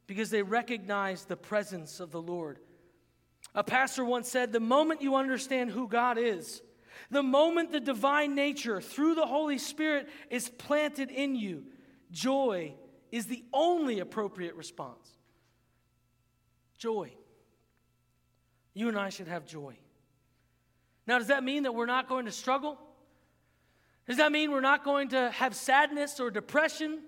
because 0.07 0.31
they 0.31 0.43
recognized 0.43 1.29
the 1.29 1.37
presence 1.37 2.01
of 2.01 2.11
the 2.11 2.21
Lord. 2.21 2.59
A 3.55 3.63
pastor 3.63 4.05
once 4.05 4.29
said 4.29 4.53
the 4.53 4.61
moment 4.61 5.01
you 5.01 5.15
understand 5.15 5.71
who 5.71 5.87
God 5.87 6.19
is, 6.19 6.61
the 7.11 7.23
moment 7.23 7.71
the 7.71 7.81
divine 7.81 8.35
nature 8.35 8.81
through 8.81 9.15
the 9.15 9.27
Holy 9.27 9.59
Spirit 9.59 10.09
is 10.29 10.49
planted 10.49 11.11
in 11.11 11.37
you, 11.37 11.65
joy 12.11 12.75
is 13.13 13.27
the 13.27 13.45
only 13.53 14.01
appropriate 14.01 14.57
response. 14.57 15.09
Joy. 16.77 17.13
You 18.75 18.89
and 18.89 18.99
I 18.99 19.11
should 19.11 19.29
have 19.29 19.47
joy. 19.47 19.77
Now, 21.07 21.19
does 21.19 21.29
that 21.29 21.45
mean 21.45 21.63
that 21.63 21.75
we're 21.75 21.87
not 21.87 22.09
going 22.09 22.25
to 22.25 22.33
struggle? 22.33 22.77
Does 24.07 24.19
that 24.19 24.33
mean 24.33 24.51
we're 24.51 24.61
not 24.61 24.85
going 24.85 25.09
to 25.09 25.31
have 25.31 25.55
sadness 25.55 26.21
or 26.21 26.31
depression? 26.31 27.01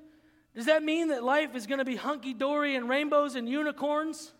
Does 0.54 0.66
that 0.66 0.82
mean 0.82 1.08
that 1.08 1.22
life 1.22 1.54
is 1.54 1.66
going 1.66 1.78
to 1.78 1.84
be 1.84 1.96
hunky 1.96 2.32
dory 2.32 2.74
and 2.74 2.88
rainbows 2.88 3.34
and 3.34 3.48
unicorns? 3.48 4.32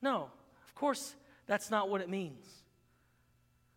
No, 0.00 0.30
of 0.66 0.74
course, 0.74 1.14
that's 1.46 1.70
not 1.70 1.90
what 1.90 2.00
it 2.00 2.08
means. 2.08 2.46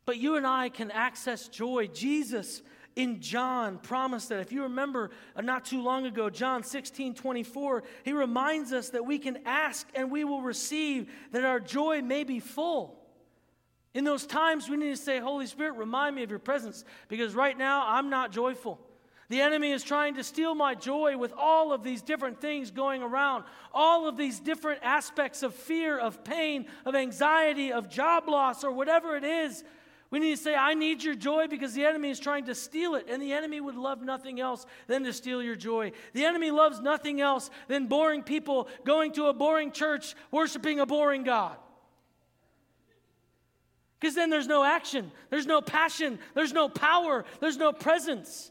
But 0.05 0.17
you 0.17 0.35
and 0.35 0.47
I 0.47 0.69
can 0.69 0.89
access 0.91 1.47
joy. 1.47 1.87
Jesus 1.87 2.61
in 2.95 3.21
John 3.21 3.77
promised 3.77 4.29
that. 4.29 4.39
If 4.39 4.51
you 4.51 4.63
remember 4.63 5.11
uh, 5.35 5.41
not 5.41 5.65
too 5.65 5.81
long 5.81 6.05
ago, 6.05 6.29
John 6.29 6.63
16 6.63 7.15
24, 7.15 7.83
he 8.03 8.13
reminds 8.13 8.73
us 8.73 8.89
that 8.89 9.05
we 9.05 9.19
can 9.19 9.39
ask 9.45 9.87
and 9.95 10.11
we 10.11 10.23
will 10.23 10.41
receive, 10.41 11.11
that 11.31 11.45
our 11.45 11.59
joy 11.59 12.01
may 12.01 12.23
be 12.23 12.39
full. 12.39 13.00
In 13.93 14.03
those 14.05 14.25
times, 14.25 14.69
we 14.69 14.77
need 14.77 14.91
to 14.91 15.01
say, 15.01 15.19
Holy 15.19 15.47
Spirit, 15.47 15.73
remind 15.73 16.15
me 16.15 16.23
of 16.23 16.29
your 16.29 16.39
presence 16.39 16.85
because 17.09 17.35
right 17.35 17.57
now 17.57 17.83
I'm 17.85 18.09
not 18.09 18.31
joyful. 18.31 18.79
The 19.27 19.41
enemy 19.41 19.71
is 19.71 19.83
trying 19.83 20.15
to 20.15 20.25
steal 20.25 20.55
my 20.55 20.75
joy 20.75 21.17
with 21.17 21.33
all 21.37 21.71
of 21.71 21.83
these 21.83 22.01
different 22.01 22.41
things 22.41 22.69
going 22.69 23.01
around, 23.01 23.45
all 23.73 24.07
of 24.07 24.17
these 24.17 24.41
different 24.41 24.81
aspects 24.83 25.41
of 25.41 25.55
fear, 25.55 25.97
of 25.97 26.23
pain, 26.23 26.65
of 26.85 26.95
anxiety, 26.95 27.71
of 27.71 27.89
job 27.89 28.27
loss, 28.27 28.65
or 28.65 28.71
whatever 28.71 29.15
it 29.15 29.23
is. 29.23 29.63
We 30.09 30.19
need 30.19 30.35
to 30.35 30.41
say, 30.41 30.53
I 30.53 30.73
need 30.73 31.01
your 31.01 31.15
joy 31.15 31.47
because 31.47 31.73
the 31.73 31.85
enemy 31.85 32.09
is 32.09 32.19
trying 32.19 32.45
to 32.45 32.55
steal 32.55 32.95
it, 32.95 33.07
and 33.09 33.21
the 33.21 33.31
enemy 33.31 33.61
would 33.61 33.75
love 33.75 34.01
nothing 34.01 34.41
else 34.41 34.65
than 34.87 35.05
to 35.05 35.13
steal 35.13 35.41
your 35.41 35.55
joy. 35.55 35.93
The 36.11 36.25
enemy 36.25 36.51
loves 36.51 36.81
nothing 36.81 37.21
else 37.21 37.49
than 37.69 37.87
boring 37.87 38.23
people 38.23 38.67
going 38.83 39.13
to 39.13 39.27
a 39.27 39.33
boring 39.33 39.71
church, 39.71 40.13
worshiping 40.29 40.81
a 40.81 40.85
boring 40.85 41.23
God. 41.23 41.55
Because 44.01 44.15
then 44.15 44.31
there's 44.31 44.47
no 44.47 44.63
action, 44.63 45.11
there's 45.29 45.45
no 45.45 45.61
passion, 45.61 46.17
there's 46.33 46.53
no 46.53 46.67
power, 46.67 47.23
there's 47.39 47.57
no 47.57 47.71
presence. 47.71 48.49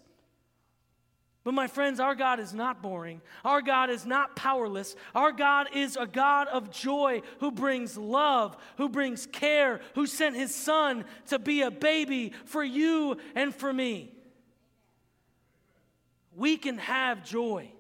But 1.42 1.55
my 1.55 1.66
friends, 1.66 1.98
our 1.98 2.14
God 2.14 2.38
is 2.38 2.55
not 2.55 2.82
boring. 2.82 3.20
Our 3.44 3.61
God 3.61 3.90
is 3.90 4.07
not 4.07 4.36
powerless. 4.36 4.94
Our 5.12 5.32
God 5.32 5.68
is 5.74 5.96
a 5.96 6.07
God 6.07 6.46
of 6.46 6.70
joy 6.70 7.22
who 7.40 7.51
brings 7.51 7.96
love, 7.96 8.57
who 8.76 8.88
brings 8.88 9.26
care, 9.26 9.80
who 9.96 10.07
sent 10.07 10.36
his 10.36 10.55
son 10.55 11.05
to 11.28 11.40
be 11.40 11.62
a 11.62 11.70
baby 11.70 12.32
for 12.44 12.62
you 12.62 13.16
and 13.34 13.53
for 13.53 13.72
me. 13.72 14.12
We 16.36 16.59
can 16.59 16.78
have 16.78 17.24
joy. 17.24 17.72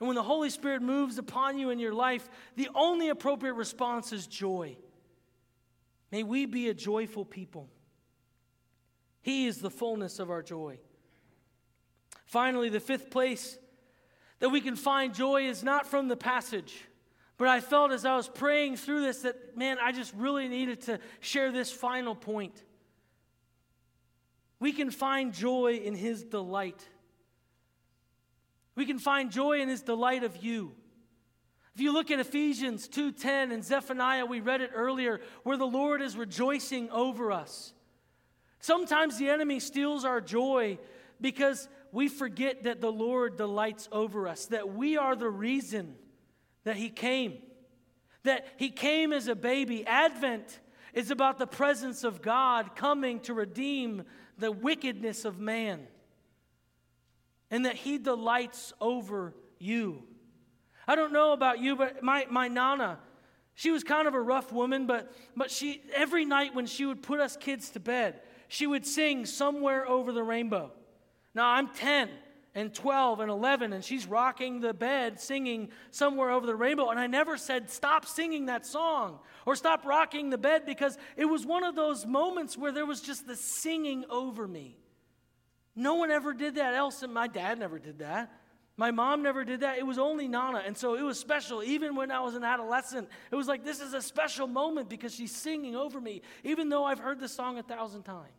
And 0.00 0.06
when 0.06 0.16
the 0.16 0.22
Holy 0.22 0.50
Spirit 0.50 0.82
moves 0.82 1.16
upon 1.16 1.58
you 1.58 1.70
in 1.70 1.78
your 1.78 1.94
life, 1.94 2.28
the 2.56 2.68
only 2.74 3.08
appropriate 3.08 3.54
response 3.54 4.12
is 4.12 4.26
joy. 4.26 4.76
May 6.10 6.22
we 6.22 6.46
be 6.46 6.68
a 6.68 6.74
joyful 6.74 7.24
people. 7.24 7.68
He 9.22 9.46
is 9.46 9.58
the 9.58 9.70
fullness 9.70 10.18
of 10.18 10.30
our 10.30 10.42
joy. 10.42 10.78
Finally, 12.24 12.68
the 12.68 12.80
fifth 12.80 13.10
place 13.10 13.58
that 14.38 14.48
we 14.48 14.60
can 14.60 14.76
find 14.76 15.14
joy 15.14 15.42
is 15.48 15.62
not 15.62 15.86
from 15.86 16.08
the 16.08 16.16
passage. 16.16 16.84
But 17.36 17.48
I 17.48 17.60
felt 17.60 17.92
as 17.92 18.04
I 18.04 18.16
was 18.16 18.28
praying 18.28 18.76
through 18.76 19.02
this 19.02 19.22
that, 19.22 19.56
man, 19.56 19.78
I 19.82 19.92
just 19.92 20.12
really 20.14 20.48
needed 20.48 20.82
to 20.82 20.98
share 21.20 21.50
this 21.52 21.72
final 21.72 22.14
point. 22.14 22.62
We 24.58 24.72
can 24.72 24.90
find 24.90 25.32
joy 25.32 25.80
in 25.82 25.94
His 25.94 26.22
delight. 26.22 26.86
We 28.74 28.84
can 28.84 28.98
find 28.98 29.30
joy 29.30 29.60
in 29.60 29.68
His 29.68 29.82
delight 29.82 30.22
of 30.22 30.42
you. 30.42 30.72
If 31.80 31.84
you 31.84 31.92
look 31.92 32.10
at 32.10 32.20
Ephesians 32.20 32.88
2:10 32.88 33.50
and 33.50 33.64
Zephaniah, 33.64 34.26
we 34.26 34.40
read 34.40 34.60
it 34.60 34.70
earlier, 34.74 35.22
where 35.44 35.56
the 35.56 35.66
Lord 35.66 36.02
is 36.02 36.14
rejoicing 36.14 36.90
over 36.90 37.32
us. 37.32 37.72
Sometimes 38.58 39.16
the 39.16 39.30
enemy 39.30 39.60
steals 39.60 40.04
our 40.04 40.20
joy 40.20 40.78
because 41.22 41.70
we 41.90 42.08
forget 42.08 42.64
that 42.64 42.82
the 42.82 42.92
Lord 42.92 43.38
delights 43.38 43.88
over 43.92 44.28
us, 44.28 44.44
that 44.48 44.74
we 44.74 44.98
are 44.98 45.16
the 45.16 45.30
reason 45.30 45.96
that 46.64 46.76
He 46.76 46.90
came, 46.90 47.40
that 48.24 48.46
He 48.58 48.68
came 48.68 49.14
as 49.14 49.26
a 49.26 49.34
baby. 49.34 49.86
Advent 49.86 50.60
is 50.92 51.10
about 51.10 51.38
the 51.38 51.46
presence 51.46 52.04
of 52.04 52.20
God 52.20 52.76
coming 52.76 53.20
to 53.20 53.32
redeem 53.32 54.04
the 54.36 54.52
wickedness 54.52 55.24
of 55.24 55.40
man, 55.40 55.88
and 57.50 57.64
that 57.64 57.76
He 57.76 57.96
delights 57.96 58.74
over 58.82 59.34
you. 59.58 60.06
I 60.86 60.94
don't 60.94 61.12
know 61.12 61.32
about 61.32 61.60
you, 61.60 61.76
but 61.76 62.02
my, 62.02 62.26
my 62.30 62.48
Nana, 62.48 62.98
she 63.54 63.70
was 63.70 63.84
kind 63.84 64.08
of 64.08 64.14
a 64.14 64.20
rough 64.20 64.52
woman, 64.52 64.86
but, 64.86 65.12
but 65.36 65.50
she, 65.50 65.82
every 65.94 66.24
night 66.24 66.54
when 66.54 66.66
she 66.66 66.86
would 66.86 67.02
put 67.02 67.20
us 67.20 67.36
kids 67.36 67.70
to 67.70 67.80
bed, 67.80 68.20
she 68.48 68.66
would 68.66 68.86
sing 68.86 69.26
Somewhere 69.26 69.86
Over 69.86 70.12
the 70.12 70.22
Rainbow. 70.22 70.72
Now 71.34 71.50
I'm 71.50 71.68
10 71.68 72.08
and 72.54 72.74
12 72.74 73.20
and 73.20 73.30
11, 73.30 73.72
and 73.72 73.84
she's 73.84 74.06
rocking 74.06 74.60
the 74.60 74.74
bed 74.74 75.20
singing 75.20 75.68
Somewhere 75.90 76.30
Over 76.30 76.46
the 76.46 76.56
Rainbow. 76.56 76.88
And 76.90 76.98
I 76.98 77.06
never 77.06 77.36
said, 77.36 77.70
Stop 77.70 78.06
singing 78.06 78.46
that 78.46 78.66
song 78.66 79.20
or 79.46 79.54
stop 79.54 79.84
rocking 79.84 80.30
the 80.30 80.38
bed 80.38 80.66
because 80.66 80.98
it 81.16 81.26
was 81.26 81.46
one 81.46 81.62
of 81.62 81.76
those 81.76 82.04
moments 82.04 82.58
where 82.58 82.72
there 82.72 82.86
was 82.86 83.00
just 83.00 83.26
the 83.26 83.36
singing 83.36 84.04
over 84.10 84.48
me. 84.48 84.76
No 85.76 85.94
one 85.94 86.10
ever 86.10 86.32
did 86.32 86.56
that 86.56 86.74
else, 86.74 87.02
and 87.02 87.14
my 87.14 87.28
dad 87.28 87.58
never 87.58 87.78
did 87.78 88.00
that. 88.00 88.32
My 88.80 88.92
mom 88.92 89.22
never 89.22 89.44
did 89.44 89.60
that. 89.60 89.76
It 89.76 89.86
was 89.86 89.98
only 89.98 90.26
Nana. 90.26 90.62
And 90.64 90.74
so 90.74 90.94
it 90.94 91.02
was 91.02 91.18
special. 91.18 91.62
Even 91.62 91.94
when 91.96 92.10
I 92.10 92.20
was 92.20 92.34
an 92.34 92.44
adolescent, 92.44 93.10
it 93.30 93.34
was 93.34 93.46
like, 93.46 93.62
this 93.62 93.78
is 93.78 93.92
a 93.92 94.00
special 94.00 94.46
moment 94.46 94.88
because 94.88 95.14
she's 95.14 95.36
singing 95.36 95.76
over 95.76 96.00
me, 96.00 96.22
even 96.44 96.70
though 96.70 96.86
I've 96.86 96.98
heard 96.98 97.20
this 97.20 97.34
song 97.34 97.58
a 97.58 97.62
thousand 97.62 98.04
times. 98.04 98.30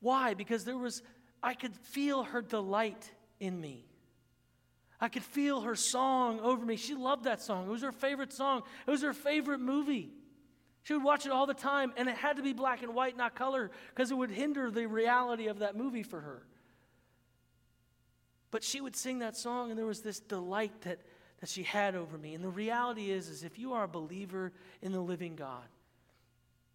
Why? 0.00 0.32
Because 0.32 0.64
there 0.64 0.78
was, 0.78 1.02
I 1.42 1.52
could 1.52 1.76
feel 1.76 2.22
her 2.22 2.40
delight 2.40 3.12
in 3.38 3.60
me. 3.60 3.84
I 4.98 5.08
could 5.10 5.24
feel 5.24 5.60
her 5.60 5.76
song 5.76 6.40
over 6.40 6.64
me. 6.64 6.76
She 6.76 6.94
loved 6.94 7.24
that 7.24 7.42
song. 7.42 7.66
It 7.66 7.70
was 7.70 7.82
her 7.82 7.92
favorite 7.92 8.32
song, 8.32 8.62
it 8.86 8.90
was 8.90 9.02
her 9.02 9.12
favorite 9.12 9.60
movie. 9.60 10.08
She 10.84 10.94
would 10.94 11.04
watch 11.04 11.26
it 11.26 11.32
all 11.32 11.44
the 11.44 11.52
time, 11.52 11.92
and 11.98 12.08
it 12.08 12.16
had 12.16 12.36
to 12.38 12.42
be 12.42 12.54
black 12.54 12.82
and 12.82 12.94
white, 12.94 13.14
not 13.14 13.34
color, 13.34 13.70
because 13.90 14.10
it 14.10 14.14
would 14.14 14.30
hinder 14.30 14.70
the 14.70 14.86
reality 14.86 15.48
of 15.48 15.58
that 15.58 15.76
movie 15.76 16.02
for 16.02 16.22
her. 16.22 16.46
But 18.50 18.64
she 18.64 18.80
would 18.80 18.96
sing 18.96 19.18
that 19.18 19.36
song, 19.36 19.70
and 19.70 19.78
there 19.78 19.86
was 19.86 20.00
this 20.00 20.20
delight 20.20 20.80
that, 20.82 21.00
that 21.40 21.48
she 21.48 21.62
had 21.62 21.94
over 21.94 22.16
me. 22.16 22.34
And 22.34 22.42
the 22.42 22.48
reality 22.48 23.10
is, 23.10 23.28
is 23.28 23.44
if 23.44 23.58
you 23.58 23.74
are 23.74 23.84
a 23.84 23.88
believer 23.88 24.52
in 24.80 24.92
the 24.92 25.00
living 25.00 25.36
God, 25.36 25.66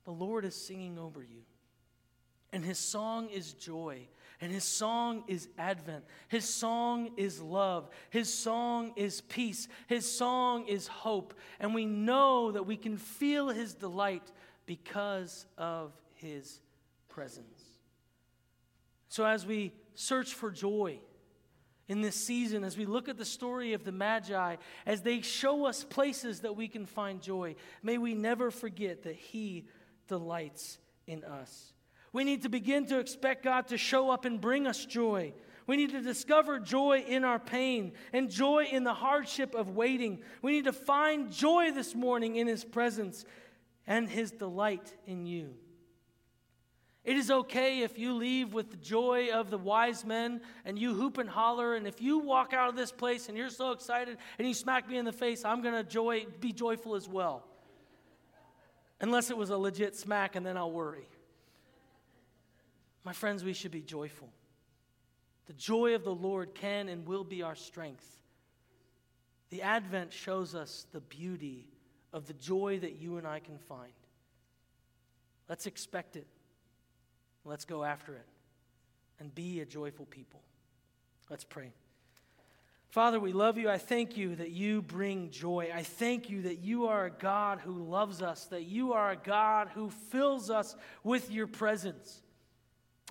the 0.05 0.11
Lord 0.11 0.45
is 0.45 0.55
singing 0.55 0.99
over 0.99 1.21
you. 1.21 1.41
And 2.51 2.63
his 2.63 2.77
song 2.77 3.29
is 3.29 3.53
joy. 3.53 4.07
And 4.39 4.51
his 4.51 4.63
song 4.63 5.23
is 5.27 5.47
Advent. 5.57 6.03
His 6.27 6.47
song 6.47 7.11
is 7.17 7.41
love. 7.41 7.89
His 8.09 8.31
song 8.31 8.91
is 8.95 9.21
peace. 9.21 9.67
His 9.87 10.09
song 10.09 10.67
is 10.67 10.87
hope. 10.87 11.33
And 11.59 11.73
we 11.73 11.85
know 11.85 12.51
that 12.51 12.67
we 12.67 12.77
can 12.77 12.97
feel 12.97 13.47
his 13.47 13.73
delight 13.73 14.31
because 14.65 15.47
of 15.57 15.93
his 16.13 16.59
presence. 17.09 17.63
So 19.07 19.25
as 19.25 19.45
we 19.45 19.73
search 19.95 20.33
for 20.33 20.51
joy, 20.51 20.99
in 21.87 22.01
this 22.01 22.15
season 22.15 22.63
as 22.63 22.77
we 22.77 22.85
look 22.85 23.09
at 23.09 23.17
the 23.17 23.25
story 23.25 23.73
of 23.73 23.83
the 23.83 23.91
Magi, 23.91 24.55
as 24.85 25.01
they 25.01 25.21
show 25.21 25.65
us 25.65 25.83
places 25.83 26.41
that 26.41 26.55
we 26.55 26.67
can 26.67 26.85
find 26.85 27.21
joy. 27.21 27.55
May 27.81 27.97
we 27.97 28.13
never 28.13 28.51
forget 28.51 29.03
that 29.03 29.15
He 29.15 29.67
delights 30.07 30.79
in 31.07 31.23
us. 31.23 31.73
We 32.13 32.23
need 32.23 32.43
to 32.43 32.49
begin 32.49 32.85
to 32.87 32.99
expect 32.99 33.43
God 33.43 33.67
to 33.67 33.77
show 33.77 34.11
up 34.11 34.25
and 34.25 34.39
bring 34.39 34.67
us 34.67 34.85
joy. 34.85 35.33
We 35.65 35.77
need 35.77 35.91
to 35.91 36.01
discover 36.01 36.59
joy 36.59 37.03
in 37.07 37.23
our 37.23 37.39
pain 37.39 37.93
and 38.11 38.29
joy 38.29 38.67
in 38.71 38.83
the 38.83 38.93
hardship 38.93 39.55
of 39.55 39.69
waiting. 39.69 40.21
We 40.41 40.51
need 40.51 40.65
to 40.65 40.73
find 40.73 41.31
joy 41.31 41.71
this 41.71 41.95
morning 41.95 42.35
in 42.35 42.47
His 42.47 42.63
presence 42.63 43.25
and 43.87 44.07
His 44.07 44.31
delight 44.31 44.93
in 45.07 45.25
you. 45.25 45.55
It 47.03 47.17
is 47.17 47.29
okay 47.29 47.81
if 47.81 47.99
you 47.99 48.13
leave 48.13 48.53
with 48.53 48.71
the 48.71 48.77
joy 48.77 49.29
of 49.33 49.49
the 49.49 49.57
wise 49.57 50.05
men 50.05 50.39
and 50.63 50.79
you 50.79 50.93
hoop 50.93 51.17
and 51.17 51.29
holler. 51.29 51.75
And 51.75 51.85
if 51.85 52.01
you 52.01 52.19
walk 52.19 52.53
out 52.53 52.69
of 52.69 52.75
this 52.77 52.93
place 52.93 53.27
and 53.27 53.37
you're 53.37 53.49
so 53.49 53.71
excited 53.71 54.17
and 54.37 54.47
you 54.47 54.53
smack 54.53 54.87
me 54.87 54.97
in 54.97 55.03
the 55.03 55.11
face, 55.11 55.43
I'm 55.43 55.61
going 55.61 55.75
to 55.75 55.83
joy, 55.83 56.25
be 56.39 56.53
joyful 56.53 56.95
as 56.95 57.09
well. 57.09 57.45
Unless 59.01 59.31
it 59.31 59.37
was 59.37 59.49
a 59.49 59.57
legit 59.57 59.97
smack, 59.97 60.37
and 60.37 60.45
then 60.45 60.55
I'll 60.55 60.71
worry. 60.71 61.05
My 63.03 63.11
friends, 63.11 63.43
we 63.43 63.51
should 63.51 63.71
be 63.71 63.81
joyful. 63.81 64.29
The 65.47 65.53
joy 65.53 65.95
of 65.95 66.05
the 66.05 66.15
Lord 66.15 66.55
can 66.55 66.87
and 66.87 67.05
will 67.05 67.25
be 67.25 67.43
our 67.43 67.55
strength. 67.55 68.07
The 69.49 69.61
Advent 69.61 70.13
shows 70.13 70.55
us 70.55 70.87
the 70.93 71.01
beauty 71.01 71.67
of 72.13 72.27
the 72.27 72.33
joy 72.33 72.79
that 72.79 73.01
you 73.01 73.17
and 73.17 73.27
I 73.27 73.39
can 73.39 73.57
find. 73.57 73.91
Let's 75.49 75.65
expect 75.65 76.15
it. 76.15 76.27
Let's 77.45 77.65
go 77.65 77.83
after 77.83 78.15
it 78.15 78.25
and 79.19 79.33
be 79.33 79.59
a 79.61 79.65
joyful 79.65 80.05
people. 80.05 80.41
Let's 81.29 81.43
pray. 81.43 81.71
Father, 82.89 83.19
we 83.19 83.33
love 83.33 83.57
you. 83.57 83.69
I 83.69 83.79
thank 83.79 84.17
you 84.17 84.35
that 84.35 84.51
you 84.51 84.81
bring 84.81 85.31
joy. 85.31 85.71
I 85.73 85.81
thank 85.81 86.29
you 86.29 86.43
that 86.43 86.59
you 86.59 86.85
are 86.85 87.05
a 87.05 87.11
God 87.11 87.59
who 87.59 87.83
loves 87.83 88.21
us, 88.21 88.45
that 88.45 88.65
you 88.65 88.93
are 88.93 89.11
a 89.11 89.15
God 89.15 89.69
who 89.73 89.89
fills 89.89 90.51
us 90.51 90.75
with 91.03 91.31
your 91.31 91.47
presence. 91.47 92.21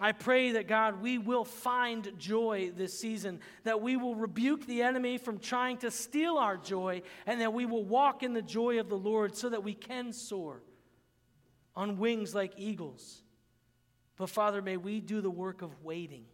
I 0.01 0.13
pray 0.13 0.53
that, 0.53 0.69
God, 0.69 1.03
we 1.03 1.19
will 1.19 1.45
find 1.45 2.13
joy 2.17 2.73
this 2.77 2.99
season, 2.99 3.41
that 3.65 3.83
we 3.83 3.97
will 3.97 4.15
rebuke 4.15 4.67
the 4.67 4.83
enemy 4.83 5.19
from 5.19 5.39
trying 5.39 5.79
to 5.79 5.91
steal 5.91 6.39
our 6.39 6.57
joy, 6.57 7.03
and 7.27 7.41
that 7.41 7.53
we 7.53 7.67
will 7.67 7.85
walk 7.85 8.23
in 8.23 8.33
the 8.33 8.43
joy 8.43 8.79
of 8.79 8.89
the 8.89 8.97
Lord 8.97 9.37
so 9.37 9.49
that 9.49 9.65
we 9.65 9.75
can 9.75 10.13
soar 10.13 10.63
on 11.75 11.99
wings 11.99 12.35
like 12.35 12.53
eagles. 12.57 13.22
But 14.17 14.31
Father, 14.31 14.63
may 14.63 14.77
we 14.77 15.01
do 15.01 15.21
the 15.21 15.31
work 15.31 15.63
of 15.63 15.83
waiting 15.83 16.25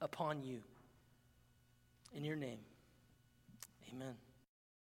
upon 0.00 0.42
you. 0.42 0.62
In 2.14 2.24
your 2.24 2.36
name, 2.36 2.60
amen. 3.92 4.14